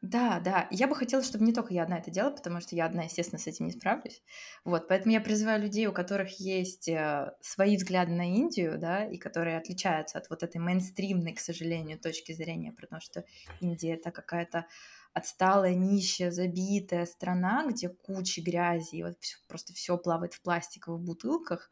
[0.02, 0.66] Да, да.
[0.70, 3.38] Я бы хотела, чтобы не только я одна это делала, потому что я одна, естественно,
[3.38, 4.22] с этим не справлюсь.
[4.64, 9.18] Вот, поэтому я призываю людей, у которых есть э, свои взгляды на Индию, да, и
[9.18, 13.24] которые отличаются от вот этой мейнстримной, к сожалению, точки зрения, потому что
[13.60, 14.66] Индия это какая-то
[15.12, 21.02] отсталая, нищая, забитая страна, где куча грязи, и вот всё, просто все плавает в пластиковых
[21.02, 21.70] бутылках,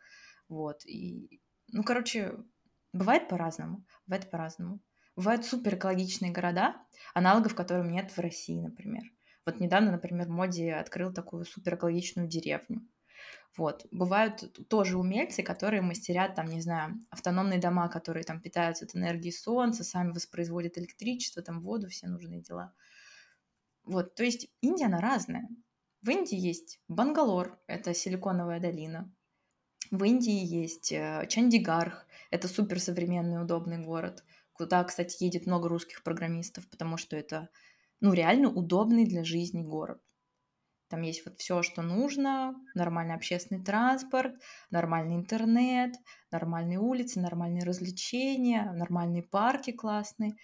[0.51, 1.41] вот, и,
[1.72, 2.35] ну, короче,
[2.93, 4.81] бывает по-разному, бывает по-разному.
[5.19, 6.77] Бывают супер экологичные города,
[7.12, 9.03] аналогов которым нет в России, например.
[9.45, 12.87] Вот недавно, например, Моди открыл такую супер экологичную деревню.
[13.57, 13.85] Вот.
[13.91, 19.33] Бывают тоже умельцы, которые мастерят, там, не знаю, автономные дома, которые там питаются от энергии
[19.33, 22.73] солнца, сами воспроизводят электричество, там, воду, все нужные дела.
[23.83, 25.49] Вот, то есть Индия, она разная.
[26.01, 29.12] В Индии есть Бангалор, это силиконовая долина.
[29.91, 34.23] В Индии есть э, Чандигарх, это суперсовременный удобный город
[34.59, 37.48] куда, кстати, едет много русских программистов, потому что это,
[38.00, 40.02] ну, реально удобный для жизни город.
[40.88, 44.34] Там есть вот все, что нужно, нормальный общественный транспорт,
[44.70, 45.94] нормальный интернет,
[46.30, 50.34] нормальные улицы, нормальные развлечения, нормальные парки классные.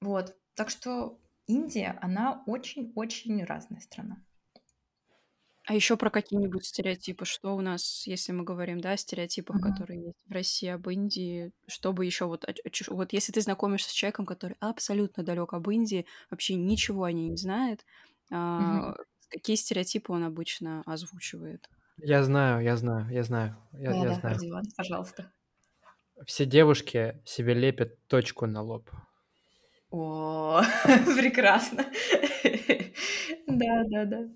[0.00, 0.36] Вот.
[0.54, 4.22] Так что Индия, она очень-очень разная страна.
[5.66, 9.60] А еще про какие-нибудь стереотипы, что у нас, если мы говорим, да, о стереотипах, Мгм.
[9.60, 13.88] которые есть в России об Индии, чтобы еще вот, о ч- вот если ты знакомишься
[13.88, 17.86] с человеком, который абсолютно далек об Индии, вообще ничего о ней не знает,
[18.30, 18.94] а, Мгм.
[19.30, 21.70] какие стереотипы он обычно озвучивает?
[22.10, 24.40] Я знаю, я знаю, я знаю, я, я да, знаю.
[24.40, 25.32] Родион, пожалуйста.
[26.26, 28.90] Все девушки себе лепят точку на лоб.
[29.90, 30.62] О,
[31.16, 31.86] прекрасно.
[33.46, 34.28] Да, да, да.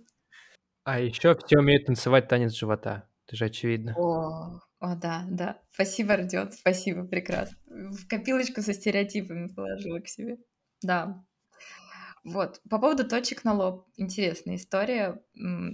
[0.89, 3.11] А еще все умеют танцевать танец живота.
[3.27, 3.95] Это же очевидно.
[3.95, 5.61] О, о, да, да.
[5.71, 7.59] Спасибо, Родион, спасибо, прекрасно.
[7.67, 10.39] В копилочку со стереотипами положила к себе.
[10.81, 11.23] Да.
[12.25, 13.87] Вот, по поводу точек на лоб.
[13.97, 15.21] Интересная история.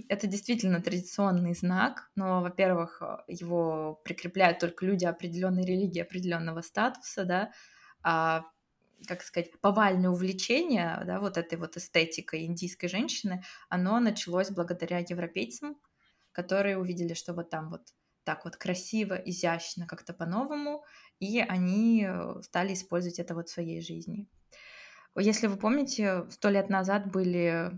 [0.09, 7.23] Это действительно традиционный знак, но, во-первых, э, его прикрепляют только люди определенной религии, определенного статуса,
[7.23, 7.51] да,
[8.03, 8.43] а
[9.07, 15.77] как сказать, повальное увлечение, да, вот этой вот эстетикой индийской женщины, оно началось благодаря европейцам,
[16.31, 17.81] которые увидели, что вот там вот
[18.23, 20.83] так вот красиво, изящно, как-то по-новому,
[21.19, 24.27] и они э, стали использовать это вот в своей жизни.
[25.15, 27.71] Если вы помните, сто лет назад были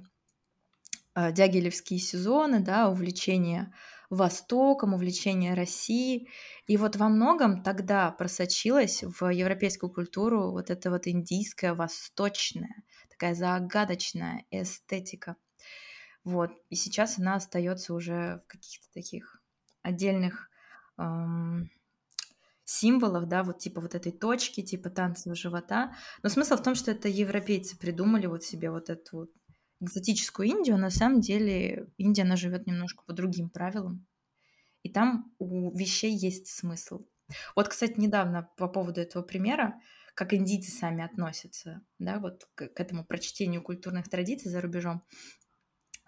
[1.16, 3.74] э, дягилевские сезоны, да, увлечение
[4.10, 6.30] Востоком, увлечение России.
[6.66, 13.36] И вот во многом тогда просочилась в европейскую культуру вот эта вот индийская, восточная, такая
[13.36, 15.36] загадочная эстетика.
[16.24, 16.52] Вот.
[16.70, 19.42] И сейчас она остается уже в каких-то таких
[19.82, 20.50] отдельных
[20.98, 21.70] эм,
[22.66, 25.96] символах, да, вот типа вот этой точки, типа танца живота.
[26.24, 29.32] Но смысл в том, что это европейцы придумали вот себе вот эту вот
[29.80, 34.06] экзотическую Индию, на самом деле Индия, она живет немножко по другим правилам.
[34.84, 37.06] И там у вещей есть смысл.
[37.56, 39.80] Вот, кстати, недавно по поводу этого примера,
[40.14, 45.04] как индийцы сами относятся, да, вот к, к этому прочтению культурных традиций за рубежом.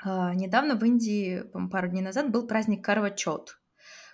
[0.04, 3.60] А, недавно в Индии, пару дней назад был праздник Карвачот.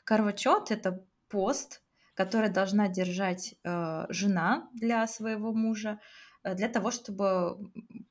[0.03, 1.81] Карвачот— это пост,
[2.13, 5.97] который должна держать э, жена для своего мужа, э,
[6.53, 7.57] для того, чтобы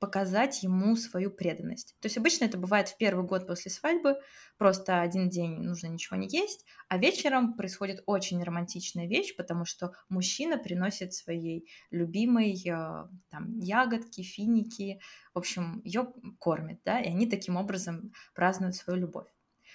[0.01, 1.97] показать ему свою преданность.
[2.01, 4.17] То есть обычно это бывает в первый год после свадьбы,
[4.59, 9.93] просто один день нужно ничего не есть, а вечером происходит очень романтичная вещь, потому что
[10.09, 15.01] мужчина приносит своей любимой э, там ягодки, финики,
[15.33, 19.29] в общем, ее кормит, да, и они таким образом празднуют свою любовь.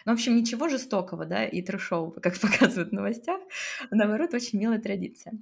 [0.06, 3.42] Ну, в общем, ничего жестокого, да, и трешового, как показывают в новостях,
[3.92, 5.34] наоборот, очень милая традиция.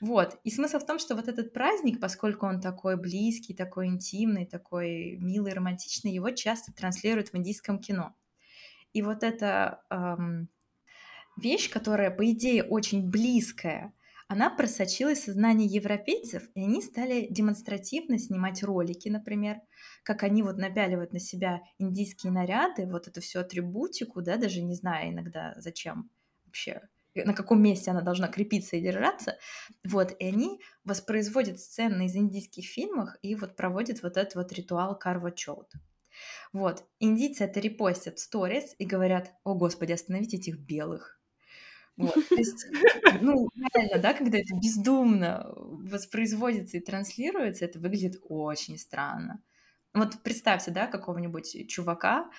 [0.00, 4.44] Вот, и смысл в том, что вот этот праздник, поскольку он такой близкий, такой интимный,
[4.44, 8.14] такой милый, романтичный, его часто транслируют в индийском кино.
[8.92, 10.48] И вот эта эм,
[11.36, 13.94] вещь, которая, по идее, очень близкая,
[14.28, 19.60] она просочилась в сознание европейцев, и они стали демонстративно снимать ролики, например,
[20.02, 24.74] как они вот напяливают на себя индийские наряды, вот эту всю атрибутику, да, даже не
[24.74, 26.10] знаю иногда зачем
[26.44, 26.82] вообще,
[27.24, 29.38] на каком месте она должна крепиться и держаться,
[29.84, 34.98] вот, и они воспроизводят сцены из индийских фильмов и вот проводят вот этот вот ритуал
[34.98, 35.72] карва чоут.
[36.52, 41.20] Вот, индийцы это репостят сторис и говорят, о господи, остановите этих белых,
[41.96, 42.66] Вот, то есть,
[43.22, 49.42] ну, реально, да, когда это бездумно воспроизводится и транслируется, это выглядит очень странно.
[49.94, 52.30] Вот представьте, да, какого-нибудь чувака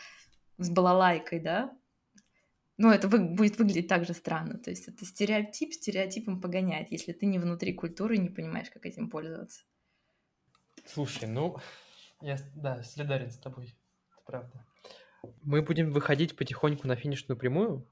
[0.59, 1.75] с балалайкой, да,
[2.77, 4.59] ну, это вы, будет выглядеть так же странно.
[4.59, 8.85] То есть это стереотип стереотипом погоняет, если ты не внутри культуры и не понимаешь, как
[8.85, 9.61] этим пользоваться.
[10.85, 11.57] Слушай, ну,
[12.21, 13.75] я, да, солидарен с тобой,
[14.11, 14.65] это правда.
[15.41, 17.87] Мы будем выходить потихоньку на финишную прямую,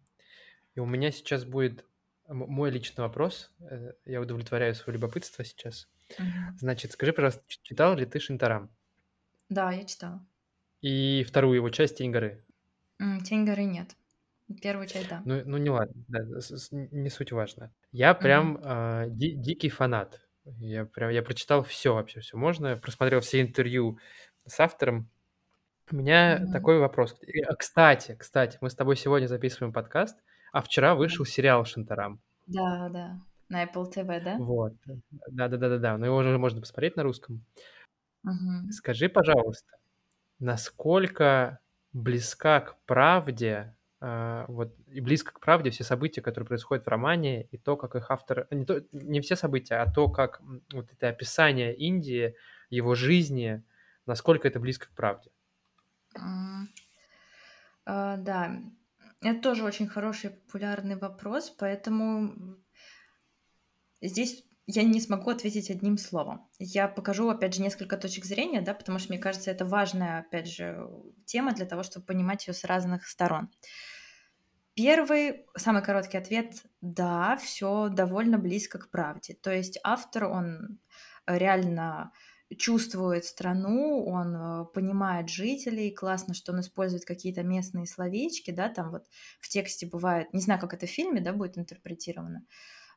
[0.76, 1.86] и у меня сейчас будет
[2.28, 3.52] мой личный вопрос.
[3.60, 5.88] Э, я удовлетворяю свое любопытство сейчас.
[6.18, 6.58] Угу.
[6.60, 8.70] Значит, скажи, пожалуйста, читал ли ты Шинтарам?
[9.50, 10.26] Да, я читала.
[10.82, 12.46] И вторую его часть «Тень горы»?
[13.26, 13.96] «Тень горы» нет.
[14.62, 15.22] Первую часть, да.
[15.26, 16.20] Ну, ну не ладно, да,
[16.72, 17.72] не суть важно.
[17.92, 20.22] Я прям э, ди- дикий фанат.
[20.46, 22.78] Я прям я прочитал все вообще, все можно.
[22.78, 23.98] Просмотрел все интервью
[24.46, 25.10] с автором.
[25.92, 27.16] У меня mm такой вопрос.
[27.48, 30.18] А, кстати, кстати, мы с тобой сегодня записываем подкаст,
[30.52, 32.22] а вчера вышел сериал Шантарам.
[32.46, 33.20] Да, да.
[33.50, 34.38] На Apple TV, да?
[34.38, 34.74] Вот.
[35.32, 35.98] Да, да, да, да, да.
[35.98, 37.44] Но его уже можно посмотреть на русском.
[38.26, 39.78] mm Скажи, пожалуйста,
[40.38, 41.60] насколько
[41.94, 43.76] близка к правде
[44.48, 48.12] вот и близко к правде все события, которые происходят в романе, и то, как их
[48.12, 48.48] автор...
[48.52, 50.42] Не, то, не все события, а то, как
[50.74, 52.36] вот это описание Индии,
[52.70, 53.64] его жизни,
[54.06, 55.32] насколько это близко к правде.
[56.18, 56.66] Uh,
[57.88, 58.62] uh, да,
[59.22, 62.58] это тоже очень хороший популярный вопрос, поэтому
[64.02, 66.48] здесь я не смогу ответить одним словом.
[66.58, 70.48] Я покажу, опять же, несколько точек зрения, да, потому что, мне кажется, это важная, опять
[70.48, 70.90] же,
[71.26, 73.50] тема для того, чтобы понимать ее с разных сторон.
[74.76, 79.34] Первый, самый короткий ответ– да, все довольно близко к правде.
[79.42, 80.80] То есть автор, он
[81.26, 82.12] реально
[82.58, 88.92] чувствует страну, он э, понимает жителей, классно, что он использует какие-то местные словечки, да, там
[88.92, 89.06] вот
[89.40, 92.46] в тексте бывает, не знаю, как это в фильме, да, будет интерпретировано,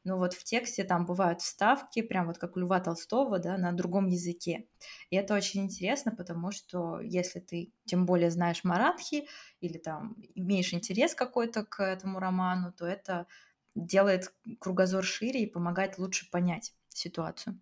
[0.09, 3.73] но вот в тексте там бывают вставки, прям вот как у Льва Толстого, да, на
[3.73, 4.67] другом языке.
[5.11, 9.29] И это очень интересно, потому что если ты тем более знаешь маратхи
[9.61, 13.27] или там имеешь интерес какой-то к этому роману, то это
[13.75, 17.61] делает кругозор шире и помогает лучше понять ситуацию.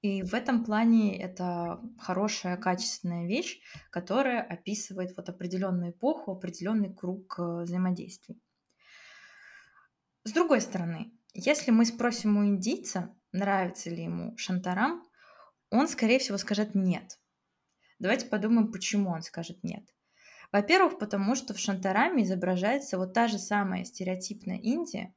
[0.00, 3.60] И в этом плане это хорошая, качественная вещь,
[3.90, 8.40] которая описывает вот определенную эпоху, определенный круг э, взаимодействий.
[10.22, 15.02] С другой стороны, если мы спросим у индийца, нравится ли ему Шантарам,
[15.70, 17.20] он, скорее всего, скажет «нет».
[17.98, 19.84] Давайте подумаем, почему он скажет «нет».
[20.50, 25.14] Во-первых, потому что в Шантараме изображается вот та же самая стереотипная Индия,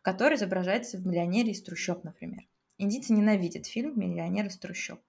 [0.00, 2.48] которая изображается в «Миллионере из трущоб», например.
[2.78, 5.00] Индийцы ненавидят фильм «Миллионер из трущоб»,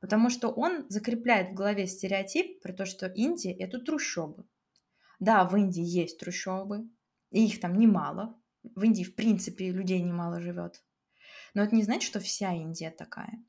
[0.00, 4.46] потому что он закрепляет в голове стереотип про то, что Индия– это трущобы.
[5.18, 6.88] Да, в Индии есть трущобы,
[7.32, 8.38] и их там немало.
[8.74, 10.82] В Индии, в принципе, людей немало живет.
[11.54, 13.42] Но это не значит, что вся Индия такая.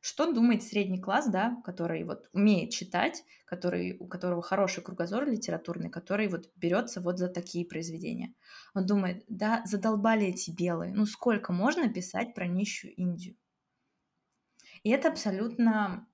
[0.00, 5.90] Что думает средний класс, да, который вот умеет читать, который, у которого хороший кругозор литературный,
[5.90, 8.34] который вот берется вот за такие произведения.
[8.74, 13.36] Он думает, да, задолбали эти белые, ну сколько можно писать про нищую Индию?
[14.84, 16.06] И это абсолютно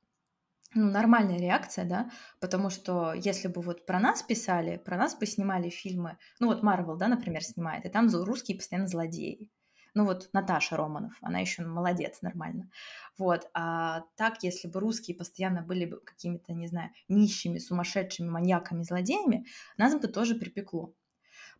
[0.74, 2.10] ну, нормальная реакция, да,
[2.40, 6.62] потому что если бы вот про нас писали, про нас бы снимали фильмы, ну вот
[6.62, 9.50] Марвел, да, например, снимает, и там русские постоянно злодеи.
[9.94, 12.68] Ну вот Наташа Романов, она еще молодец, нормально.
[13.16, 18.82] Вот, а так, если бы русские постоянно были бы какими-то, не знаю, нищими, сумасшедшими маньяками,
[18.82, 19.46] злодеями,
[19.76, 20.92] нас бы тоже припекло.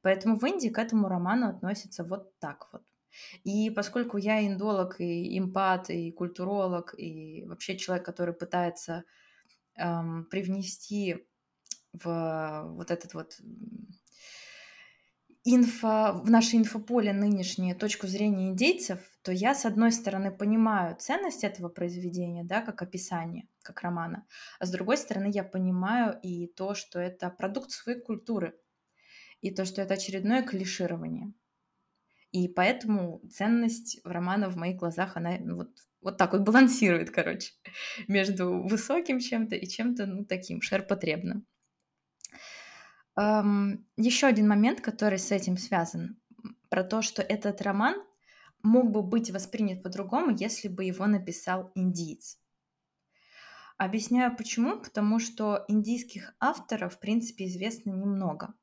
[0.03, 2.83] Поэтому в Индии к этому роману относятся вот так вот.
[3.45, 9.05] И поскольку я индолог, и импат, и культуролог, и вообще человек, который пытается
[9.77, 11.27] эм, привнести
[11.93, 13.41] в вот этот вот
[15.45, 21.45] инфо, в наше инфополе нынешнее точку зрения индейцев, то я, с одной стороны, понимаю ценность
[21.45, 24.27] этого произведения, да, как описание, как романа,
[24.59, 28.59] а с другой стороны, я понимаю и то, что это продукт своей культуры,
[29.43, 31.35] и то, что это очередное клиширование.
[32.35, 35.71] И поэтому ценность романа в моих глазах, она ну, вот,
[36.01, 37.53] вот так вот балансирует, короче,
[38.09, 41.47] между высоким чем-то и чем-то, ну, таким шерпотребным.
[43.17, 46.17] Эм, еще один момент, который с этим связан,
[46.71, 47.95] про то, что этот роман
[48.65, 52.37] мог бы быть воспринят по-другому, если бы его написал индиец.
[53.77, 54.81] Объясняю почему.
[54.81, 58.55] Потому что индийских авторов, в принципе, известно немного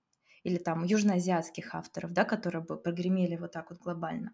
[0.44, 4.32] или там южноазиатских авторов, да, которые бы прогремели вот так вот глобально.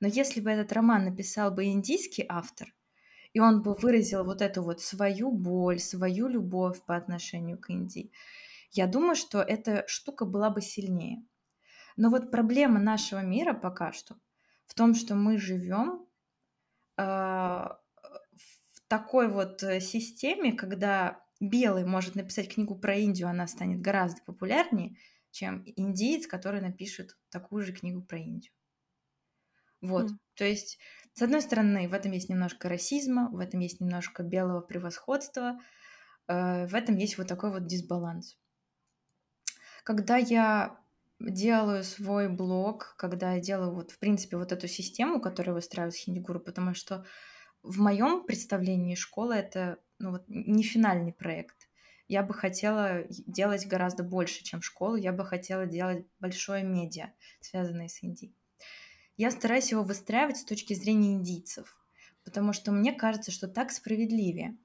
[0.00, 2.74] Но если бы этот роман написал бы индийский автор,
[3.32, 8.10] и он бы выразил вот эту вот свою боль, свою любовь по отношению к Индии,
[8.72, 11.24] я думаю, что эта штука была бы сильнее.
[11.96, 14.16] Но вот проблема нашего мира пока что
[14.66, 16.06] в том, что мы живем
[16.96, 17.78] э, в
[18.88, 24.96] такой вот э, системе, когда белый может написать книгу про Индию, она станет гораздо популярнее,
[25.30, 28.52] чем индиец, который напишет такую же книгу про Индию.
[29.80, 30.14] Вот, mm.
[30.34, 30.78] то есть,
[31.14, 35.58] с одной стороны, в этом есть немножко расизма, в этом есть немножко белого превосходства,
[36.28, 38.38] э, в этом есть вот такой вот дисбаланс.
[39.84, 40.78] Когда я
[41.18, 45.96] делаю свой блог, когда я делаю вот, в принципе, вот эту систему, которую выстраиваю с
[45.96, 47.04] Хиндигуру, потому что
[47.62, 51.59] в моем представлении школа это ну, вот, не финальный проект.
[52.10, 54.96] Я бы хотела делать гораздо больше, чем школу.
[54.96, 58.34] Я бы хотела делать большое медиа, связанное с Индией.
[59.16, 61.76] Я стараюсь его выстраивать с точки зрения индийцев,
[62.24, 64.56] потому что мне кажется, что так справедливее.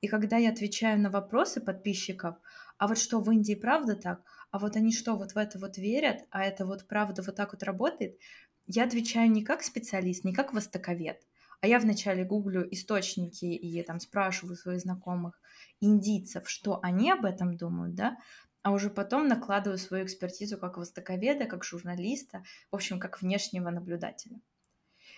[0.00, 2.34] И когда я отвечаю на вопросы подписчиков,
[2.78, 5.78] а вот что в Индии правда так, а вот они что, вот в это вот
[5.78, 8.18] верят, а это вот правда вот так вот работает,
[8.66, 11.22] я отвечаю не как специалист, не как востоковед,
[11.60, 15.40] а я вначале гуглю источники и там спрашиваю своих знакомых
[15.82, 18.16] индийцев, что они об этом думают, да,
[18.62, 24.40] а уже потом накладываю свою экспертизу как востоковеда, как журналиста, в общем, как внешнего наблюдателя.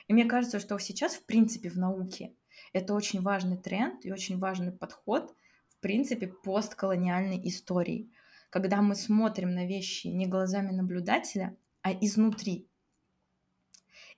[0.08, 2.34] И мне кажется, что сейчас, в принципе, в науке
[2.72, 5.34] это очень важный тренд и очень важный подход,
[5.68, 8.10] в принципе, постколониальной истории,
[8.50, 12.68] когда мы смотрим на вещи не глазами наблюдателя, а изнутри,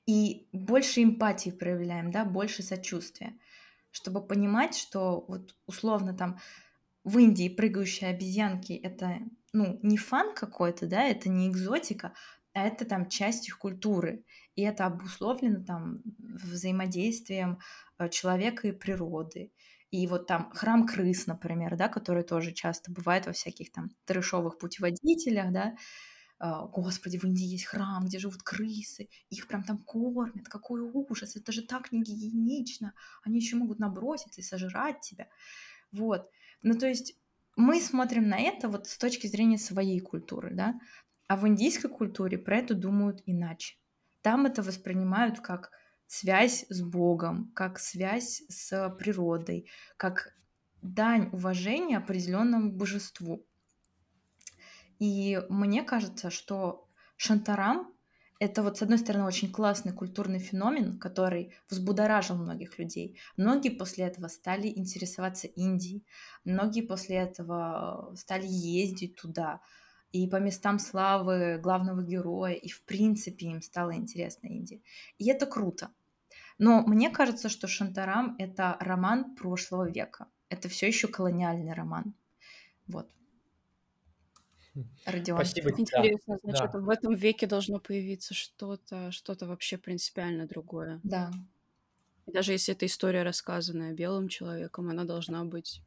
[0.07, 3.37] и больше эмпатии проявляем, да, больше сочувствия,
[3.97, 6.39] чтобы понимать, что вот условно там
[7.03, 9.21] в Индии прыгающие обезьянки это
[9.55, 12.13] ну не фан какой-то, да, это не экзотика,
[12.53, 14.23] а это там часть их культуры,
[14.55, 17.59] и это обусловлено там взаимодействием
[17.99, 19.51] э, человека и природы.
[19.91, 24.59] И вот там храм крыс, например, да, который тоже часто бывает во всяких там трешовых
[24.59, 25.75] путеводителях, да,
[26.39, 31.53] господи, в Индии есть храм, где живут крысы, их прям там кормят, какой ужас, это
[31.53, 35.29] же так не гигиенично, они еще могут наброситься и сожрать тебя.
[35.93, 36.31] Вот.
[36.63, 37.19] Ну, то есть
[37.57, 40.79] мы смотрим на это вот с точки зрения своей культуры, да,
[41.27, 43.77] а в индийской культуре про это думают иначе.
[44.23, 45.71] Там это воспринимают как
[46.07, 50.35] связь с Богом, как связь с природой, как
[50.83, 53.47] дань уважения определенному божеству.
[54.99, 57.93] И мне кажется, что Шантарам—
[58.39, 63.19] это вот, с одной стороны, очень классный культурный феномен, который взбудоражил многих людей.
[63.37, 66.05] Многие после этого стали интересоваться Индией,
[66.45, 69.61] многие после этого стали ездить туда,
[70.13, 74.81] и по местам славы главного героя, и в принципе им стало интересно Индия.
[75.19, 75.91] И это круто.
[76.59, 80.29] Но мне кажется, что Шантарам— это роман прошлого века.
[80.49, 82.15] Это все еще колониальный роман.
[82.87, 83.11] Вот.
[85.05, 85.39] Родион.
[85.39, 85.71] Спасибо.
[85.71, 86.51] Интересно, да.
[86.51, 86.79] значит, да.
[86.79, 91.01] в этом веке должно появиться что-то, что-то вообще принципиально другое.
[91.03, 91.31] Да.
[92.27, 95.83] И даже если эта история рассказанная белым человеком, она должна быть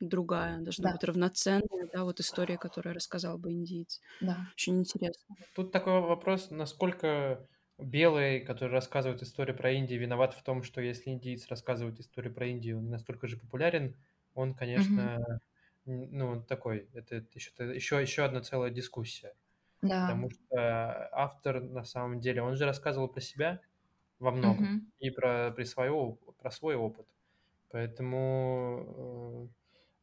[0.00, 0.92] другая, должна да.
[0.92, 4.00] быть равноценная, да, вот история, которую рассказал бы индиец.
[4.20, 4.48] Да.
[4.54, 5.36] Очень интересно.
[5.54, 7.46] Тут такой вопрос, насколько
[7.78, 12.46] белый, который рассказывает историю про Индию, виноват в том, что если индиец рассказывает историю про
[12.46, 13.94] Индию, он настолько же популярен,
[14.34, 15.40] он, конечно, угу
[15.84, 19.34] ну, такой, это еще, еще, еще одна целая дискуссия.
[19.82, 20.06] Да.
[20.06, 23.60] Потому что автор, на самом деле, он же рассказывал про себя
[24.20, 24.84] во многом угу.
[25.00, 27.06] и про, про, свое, про свой опыт.
[27.70, 29.50] Поэтому,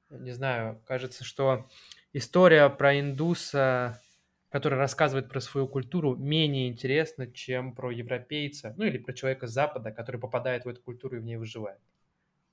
[0.10, 1.70] э, не знаю, кажется, что
[2.12, 4.02] история про индуса,
[4.50, 9.52] который рассказывает про свою культуру, менее интересна, чем про европейца, ну или про человека с
[9.52, 11.80] Запада, который попадает в эту культуру и в ней выживает.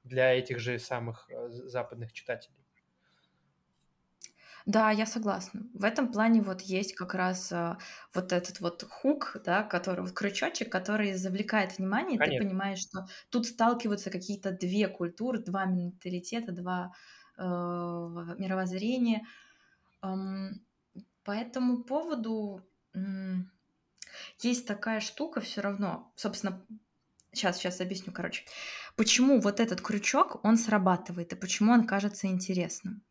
[0.04, 2.65] Для этих же самых э, западных читателей.
[4.66, 5.62] Да, я согласна.
[5.74, 7.78] В этом плане вот есть как раз а,
[8.12, 12.18] вот этот вот хук, да, который вот крючочек, который завлекает внимание.
[12.18, 16.92] Ты понимаешь, что тут сталкиваются какие-то две культуры, два менталитета, два
[17.38, 19.24] э, мировоззрения.
[20.02, 20.66] Эм,
[21.24, 22.62] по этому поводу
[22.94, 23.52] м,
[24.42, 26.12] есть такая штука все равно.
[26.16, 26.66] Собственно,
[27.32, 28.44] сейчас, сейчас объясню, короче.
[28.96, 33.05] Почему вот этот крючок, он срабатывает, и почему он кажется интересным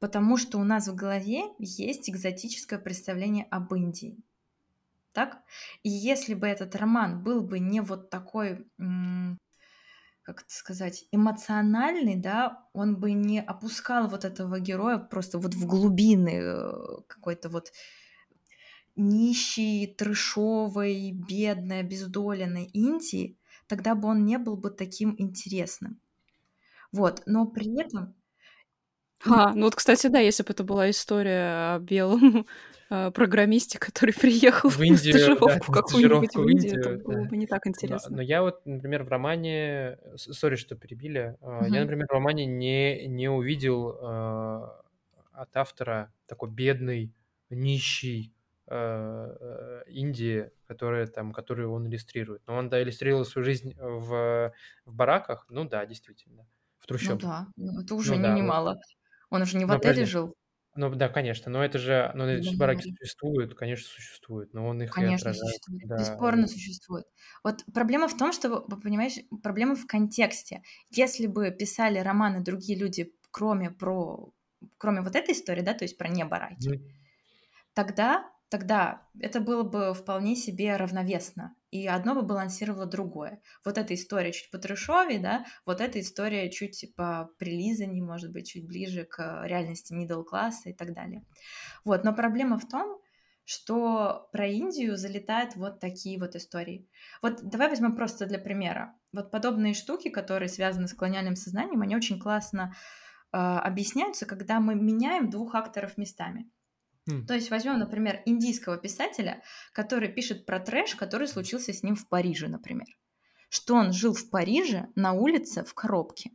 [0.00, 4.18] потому что у нас в голове есть экзотическое представление об Индии.
[5.12, 5.42] Так?
[5.82, 8.66] И если бы этот роман был бы не вот такой,
[10.22, 15.66] как это сказать, эмоциональный, да, он бы не опускал вот этого героя просто вот в
[15.66, 16.72] глубины э,
[17.06, 17.72] какой-то вот
[18.94, 23.38] нищей, трешовой, бедной, обездоленной Индии,
[23.68, 25.98] тогда бы он не был бы таким интересным.
[26.92, 28.14] Вот, но при этом
[29.24, 32.46] а, ну вот, кстати, да, если бы это была история о белом
[32.90, 37.22] э, программисте, который приехал в Индию, на стажировку да, какую-нибудь в в Индию, это было
[37.22, 37.28] да.
[37.28, 38.16] бы не так Но, интересно.
[38.16, 43.06] но я вот, например, в романе, сори, что перебили, uh, я, например, в романе не,
[43.06, 44.70] не увидел uh,
[45.32, 47.12] от автора такой бедный,
[47.50, 48.34] нищий
[48.68, 52.42] uh, Индии, которая там, которую он иллюстрирует.
[52.46, 54.52] Но он, да, иллюстрировал свою жизнь в,
[54.84, 56.46] в бараках, ну да, действительно,
[56.78, 57.22] в трущобах.
[57.22, 58.74] Ну да, ну, это уже ну, да, немало.
[58.74, 58.97] Вот.
[59.30, 60.06] Он уже не в но, отеле подожди.
[60.06, 60.34] жил.
[60.76, 65.00] Ну да, конечно, но это же, ну, эти бараки существуют, конечно, существуют, но он их
[65.00, 65.82] и Конечно, отражает, существует.
[65.82, 65.96] да.
[65.96, 67.04] Бесспорно существует.
[67.44, 70.62] Вот проблема в том, что, понимаешь, проблема в контексте.
[70.90, 74.32] Если бы писали романы другие люди, кроме про,
[74.78, 76.98] кроме вот этой истории, да, то есть про не бараки, Мгм.
[77.74, 83.42] тогда, тогда это было бы вполне себе равновесно, и одно бы балансировало другое.
[83.64, 88.48] Вот эта история чуть по трешове, да, вот эта история чуть по прилизанней, может быть,
[88.48, 91.24] чуть ближе к реальности middle класса и так далее.
[91.84, 93.00] Вот, но проблема в том,
[93.44, 96.86] что про Индию залетают вот такие вот истории.
[97.22, 98.94] Вот давай возьмем просто для примера.
[99.10, 102.74] Вот подобные штуки, которые связаны с колониальным сознанием, они очень классно
[103.32, 106.50] э, объясняются, когда мы меняем двух акторов местами.
[107.26, 109.42] То есть возьмем, например, индийского писателя,
[109.72, 112.86] который пишет про трэш, который случился с ним в Париже, например.
[113.48, 116.30] Что он жил в Париже на улице в коробке.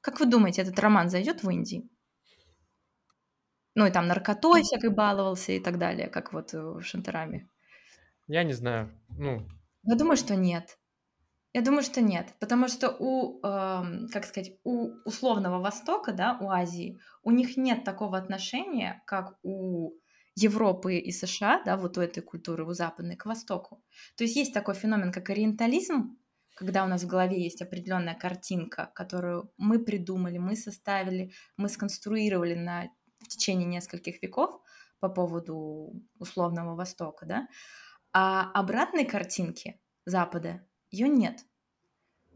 [0.00, 1.88] Как вы думаете, этот роман зайдет в Индии?
[3.74, 7.48] Ну и там наркотой всякой баловался и так далее, как вот э, в Шантараме.
[8.26, 9.46] Я не знаю, ну,
[9.82, 10.78] Я думаю, что нет.
[11.58, 16.50] Я думаю, что нет, потому что у, эм, как сказать, у условного Востока, да, у
[16.50, 19.90] Азии, у них нет такого отношения, как у
[20.36, 23.82] Европы и США, да, вот у этой культуры, у западной, к Востоку.
[24.16, 26.16] То есть есть такой феномен, как ориентализм,
[26.54, 32.54] когда у нас в голове есть определенная картинка, которую мы придумали, мы составили, мы сконструировали
[32.54, 32.84] на,
[33.18, 34.60] в течение нескольких веков
[35.00, 37.48] по поводу условного Востока, да,
[38.12, 41.44] а обратной картинки Запада ее нет.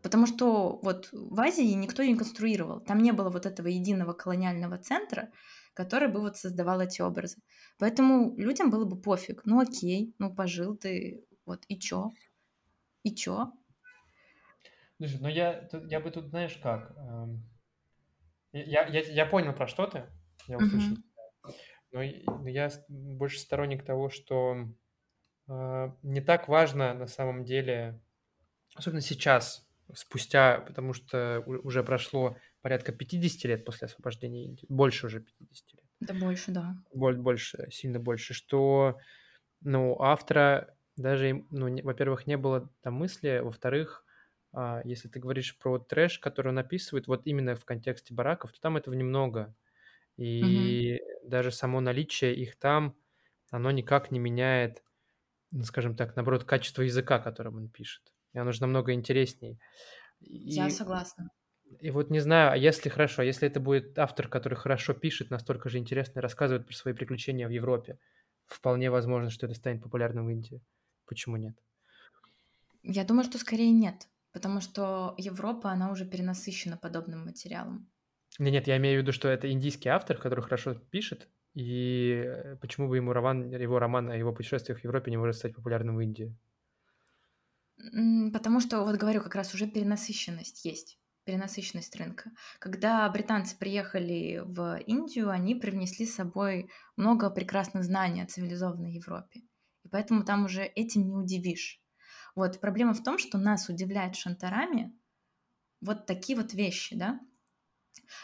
[0.03, 2.81] Потому что вот в Азии никто не конструировал.
[2.81, 5.31] Там не было вот этого единого колониального центра,
[5.75, 7.39] который бы вот создавал эти образы.
[7.79, 9.43] Поэтому людям было бы пофиг.
[9.45, 12.11] Ну окей, ну пожил ты, вот и чё?
[13.05, 13.53] И чё?
[14.99, 17.43] Слушай, ну я, я бы тут, знаешь как, эм,
[18.53, 20.05] я, я, я понял, про что ты,
[20.47, 20.97] я услышал
[21.93, 24.69] но, но я больше сторонник того, что
[25.49, 28.01] э, не так важно на самом деле,
[28.75, 35.21] особенно сейчас, спустя, потому что уже прошло порядка 50 лет после освобождения Индии, больше уже
[35.21, 35.85] 50 лет.
[36.01, 36.77] Да больше, да.
[36.95, 38.99] Боль- больше, сильно больше, что,
[39.63, 44.05] ну, автора даже, ну, не- во-первых, не было там мысли, во-вторых,
[44.53, 48.61] а, если ты говоришь про трэш, который он описывает, вот именно в контексте бараков, то
[48.61, 49.55] там этого немного.
[50.19, 52.97] И даже само наличие их там,
[53.51, 54.85] оно никак не меняет,
[55.53, 58.13] ну, скажем так, наоборот, качество языка, которым он пишет.
[58.33, 59.59] И оно же намного интересней.
[60.21, 61.29] Я И согласна.
[61.81, 65.69] и вот не знаю, а если хорошо, если это будет автор, который хорошо пишет, настолько
[65.69, 67.99] же интересно и рассказывает про свои приключения в Европе,
[68.47, 70.63] вполне возможно, что это станет популярным в Индии.
[71.07, 71.57] Почему нет?
[72.85, 77.91] Я думаю, что скорее нет, потому что Европа, она уже перенасыщена подобным материалом.
[78.39, 82.57] Не, нет, я имею в виду, что это индийский автор, который хорошо пишет, и э,
[82.57, 85.97] почему бы ему роман, его роман о его путешествиях в Европе не может стать популярным
[85.97, 86.37] в Индии?
[88.33, 92.31] Потому что, вот говорю, как раз уже перенасыщенность есть, перенасыщенность рынка.
[92.59, 99.41] Когда британцы приехали в Индию, они привнесли с собой много прекрасных знаний о цивилизованной Европе.
[99.83, 101.81] И поэтому там уже этим не удивишь.
[102.35, 104.93] Вот проблема в том, что нас удивляет в Шантараме
[105.81, 107.21] вот такие вот вещи, да.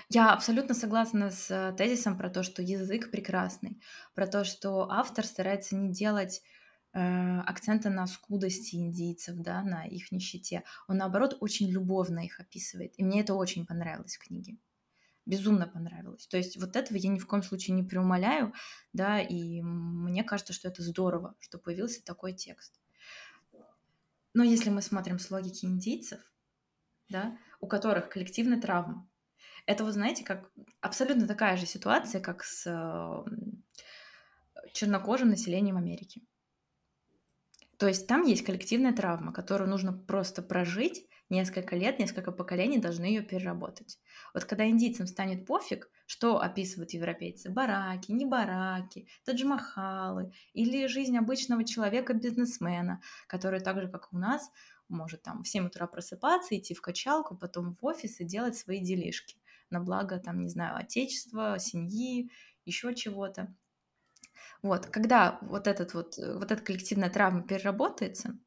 [0.08, 3.82] Я абсолютно согласна с э, тезисом про то, что язык прекрасный,
[4.14, 6.42] про то, что автор старается не делать
[6.92, 10.64] акцента на скудости индийцев, да, на их нищете.
[10.88, 12.94] Он, наоборот, очень любовно их описывает.
[12.96, 14.56] И мне это очень понравилось в книге.
[15.26, 16.26] Безумно понравилось.
[16.26, 18.54] То есть вот этого я ни в коем случае не преумоляю,
[18.94, 22.80] да, и мне кажется, что это здорово, что появился такой текст.
[24.32, 26.20] Но если мы смотрим с логики индийцев,
[27.10, 29.06] да, у которых коллективная травма,
[29.66, 33.24] это, вы знаете, как абсолютно такая же ситуация, как с э,
[34.72, 36.22] чернокожим населением Америки.
[37.78, 43.04] То есть там есть коллективная травма, которую нужно просто прожить несколько лет, несколько поколений должны
[43.04, 44.00] ее переработать.
[44.34, 51.64] Вот когда индийцам станет пофиг, что описывают европейцы, бараки, не бараки, таджмахалы или жизнь обычного
[51.64, 54.50] человека-бизнесмена, который так же, как у нас,
[54.88, 58.80] может там в 7 утра просыпаться, идти в качалку, потом в офис и делать свои
[58.80, 59.36] делишки
[59.70, 62.30] на благо, там, не знаю, отечества, семьи,
[62.64, 63.54] еще чего-то.
[64.62, 68.38] Вот, когда вот, этот вот, э, вот эта коллективная травма переработается,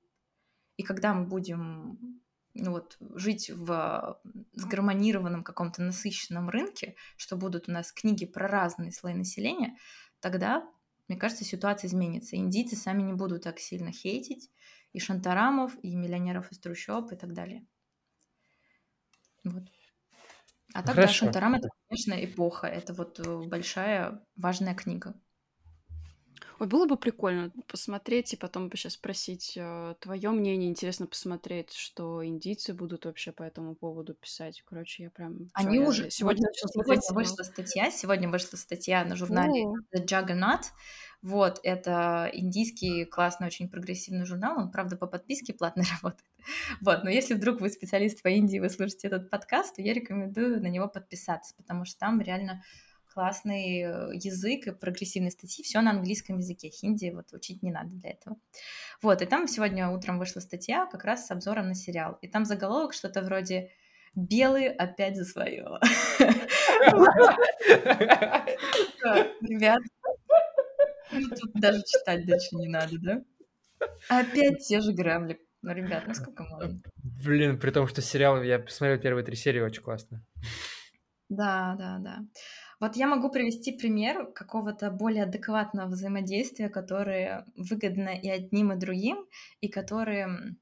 [0.78, 2.22] и когда мы будем
[2.54, 4.20] ну, вот, жить в
[4.54, 9.78] сгармонированном каком-то насыщенном рынке, что будут у нас книги про разные слои населения,
[10.20, 10.68] тогда,
[11.08, 12.36] мне кажется, ситуация изменится.
[12.36, 14.50] Индийцы сами не будут так сильно хейтить
[14.92, 17.66] и шантарамов, и миллионеров из трущоб и так далее.
[19.44, 19.64] Вот.
[20.74, 21.02] А так, Хорошо.
[21.02, 22.68] да, Шантарам— это, конечно, эпоха.
[22.68, 25.14] Это вот э, большая, важная книга.
[26.60, 30.70] Ой, было бы прикольно посмотреть и потом бы сейчас спросить э, твое мнение.
[30.70, 34.62] Интересно посмотреть, что индийцы будут вообще по этому поводу писать.
[34.66, 35.50] Короче, я прям...
[35.54, 36.12] Они я уже...
[36.12, 39.66] Сегодня, сегодня вышла статья, сегодня вышла статья на журнале.
[39.96, 40.62] The Juggernaut.
[41.22, 44.58] Вот, это индийский классный, очень прогрессивный журнал.
[44.58, 46.30] Он, правда, по подписке платно работает.
[46.82, 50.62] Вот, но если вдруг вы специалист по Индии, вы слушаете этот подкаст, то я рекомендую
[50.62, 52.64] на него подписаться, потому что там реально
[53.14, 56.70] классный э, язык и прогрессивные статьи, все на английском языке.
[56.70, 58.38] Хинди вот учить не надо для этого.
[59.02, 62.18] Вот, и там сегодня утром вышла статья как раз с обзором на сериал.
[62.22, 63.72] И там заголовок что-то вроде
[64.16, 65.80] «Белые опять за свое».
[69.42, 69.82] Ребят,
[71.12, 73.22] ну, тут даже читать дальше не надо, да?
[74.10, 75.40] Опять те же грабли.
[75.62, 76.82] Ну, ребят, ну сколько можно?
[77.24, 80.26] Блин, при том, что сериал, я посмотрел первые три серии, очень классно.
[81.30, 82.20] Да, да, да.
[82.82, 89.28] Вот я могу привести пример какого-то более адекватного взаимодействия, которое выгодно и одним, и другим,
[89.62, 90.56] и которые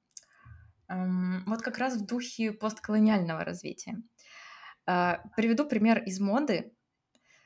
[0.90, 4.04] эм, вот как раз в духе постколониального развития.
[4.86, 6.74] Э, приведу пример из моды,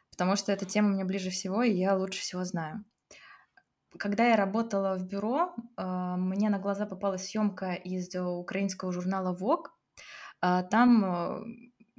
[0.10, 2.84] потому что эта тема мне ближе всего, и я лучше всего знаю.
[4.00, 9.68] Когда я работала в бюро, э, мне на глаза попала съемка из украинского журнала Vogue.
[10.42, 11.46] Э, там э,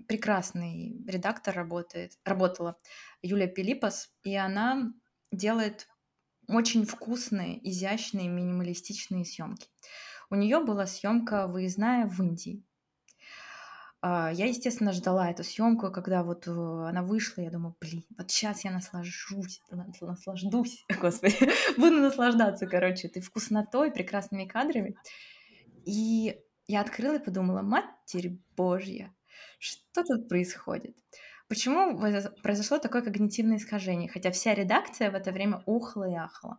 [0.09, 2.76] прекрасный редактор работает, работала,
[3.22, 4.92] Юлия Пилиппос, и она
[5.32, 5.88] делает
[6.49, 9.68] очень вкусные, изящные, минималистичные съемки.
[10.30, 12.64] У нее была съемка выездная в Индии.
[14.07, 18.30] А, я, естественно, ждала эту съемку, когда вот э, она вышла, я думаю, блин, вот
[18.30, 21.36] сейчас я наслажусь, наслаждусь, господи,
[21.78, 24.97] буду наслаждаться, короче, этой вкуснотой, прекрасными кадрами.
[25.86, 29.14] И я открыла и подумала, Матерь Божья,
[29.59, 30.97] что тут происходит?
[31.49, 31.99] Почему
[32.43, 36.59] произошло такое когнитивное искажение, хотя вся редакция в это время ухла и ахла?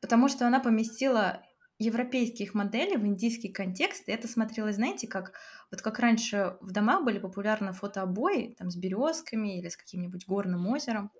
[0.00, 1.42] Потому что она поместила
[1.78, 5.32] европейских моделей в индийский контекст, и это смотрелось, знаете, как
[5.70, 10.66] вот как раньше в домах были популярны фотообои там с березками или с каким-нибудь горным
[10.68, 11.10] озером.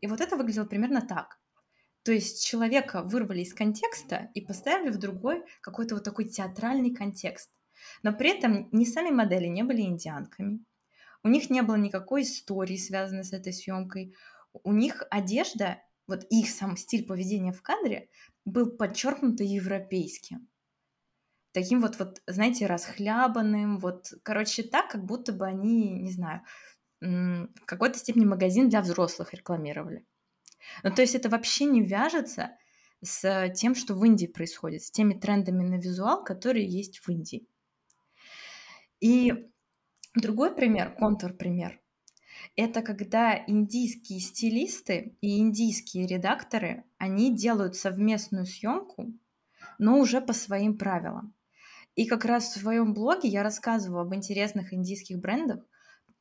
[0.00, 1.38] И вот это выглядело примерно так.
[2.02, 7.50] То есть человека вырвали из контекста и поставили в другой какой-то вот такой театральный контекст.
[8.02, 10.64] Но при этом ни сами модели не были индианками,
[11.22, 14.14] у них не было никакой истории, связанной с этой съемкой.
[14.62, 18.08] У них одежда, вот их сам стиль поведения в кадре
[18.44, 20.48] был подчеркнуто европейским.
[21.52, 26.42] Таким вот, вот, знаете, расхлябанным, вот, короче, так, как будто бы они, не знаю,
[27.00, 30.06] в какой-то степени магазин для взрослых рекламировали.
[30.82, 32.50] Ну, то есть это вообще не вяжется
[33.02, 37.46] с тем, что в Индии происходит, с теми трендами на визуал, которые есть в Индии.
[39.00, 39.50] И
[40.14, 41.80] другой пример, контур-пример,
[42.56, 49.12] это когда индийские стилисты и индийские редакторы, они делают совместную съемку,
[49.78, 51.34] но уже по своим правилам.
[51.94, 55.64] И как раз в своем блоге я рассказываю об интересных индийских брендах,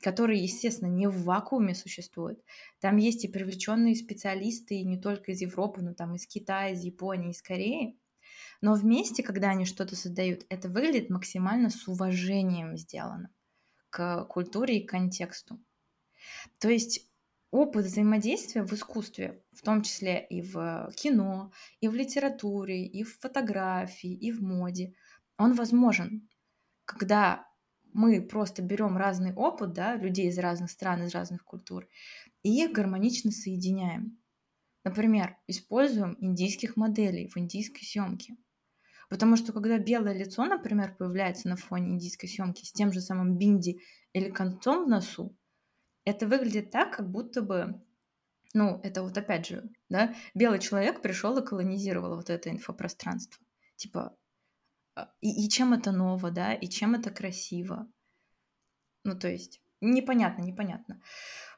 [0.02, 2.40] которые, естественно, не в вакууме существуют.
[2.80, 6.84] Там есть и привлеченные специалисты, и не только из Европы, но там из Китая, из
[6.84, 7.98] Японии, из Кореи.
[8.62, 13.30] Но вместе, когда они что-то создают, это выглядит максимально с уважением сделано
[13.90, 15.60] к культуре и контексту.
[16.60, 17.10] То есть
[17.52, 23.18] опыт взаимодействия в искусстве, в том числе и в кино, и в литературе, и в
[23.20, 24.94] фотографии, и в моде,
[25.38, 26.28] он возможен,
[26.86, 27.48] когда
[27.94, 31.88] мы просто берем разный опыт, да, людей из разных стран, из разных культур,
[32.44, 34.20] и их гармонично соединяем.
[34.84, 38.36] Например, используем индийских моделей в индийской съемке.
[39.10, 43.38] Потому что когда белое лицо, например, появляется на фоне индийской съемки с тем же самым
[43.38, 43.80] бинди
[44.14, 45.36] или концом в носу,
[46.04, 47.82] это выглядит так, как будто бы,
[48.54, 53.46] ну, это вот опять же, да, белый человек пришел и колонизировал вот это инфопространство.
[53.76, 54.18] Типа,
[54.96, 57.88] а, и, и чем это ново, да, и чем это красиво.
[59.04, 61.02] Ну, то есть, непонятно, непонятно.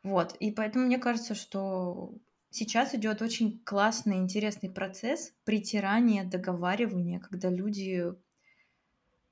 [0.04, 2.14] Вот, и поэтому мне кажется, что
[2.52, 8.06] Сейчас идет очень классный, интересный процесс притирания, договаривания, когда люди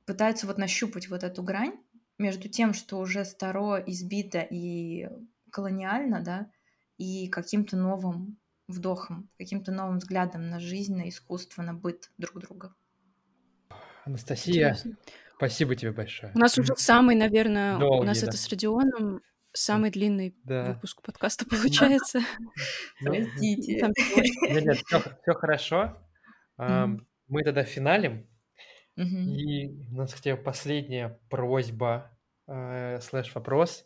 [0.05, 1.73] пытаются вот нащупать вот эту грань
[2.19, 5.09] между тем, что уже старо, избито и
[5.51, 6.51] колониально, да,
[6.97, 8.37] и каким-то новым
[8.67, 12.75] вдохом, каким-то новым взглядом на жизнь, на искусство, на быт друг друга.
[14.05, 14.97] Анастасия, Интересно.
[15.35, 16.31] спасибо тебе большое.
[16.35, 18.27] У нас уже самый, наверное, Долгий, у нас да.
[18.27, 19.21] это с Родионом
[19.57, 20.73] самый длинный да.
[20.73, 22.21] выпуск подкаста получается.
[23.01, 23.91] Ну, Простите.
[24.49, 24.77] Нет, нет,
[25.21, 25.97] все хорошо.
[26.57, 28.27] Мы тогда финалим.
[28.95, 32.11] И у нас к тебе последняя просьба
[32.47, 33.85] э, слэш вопрос.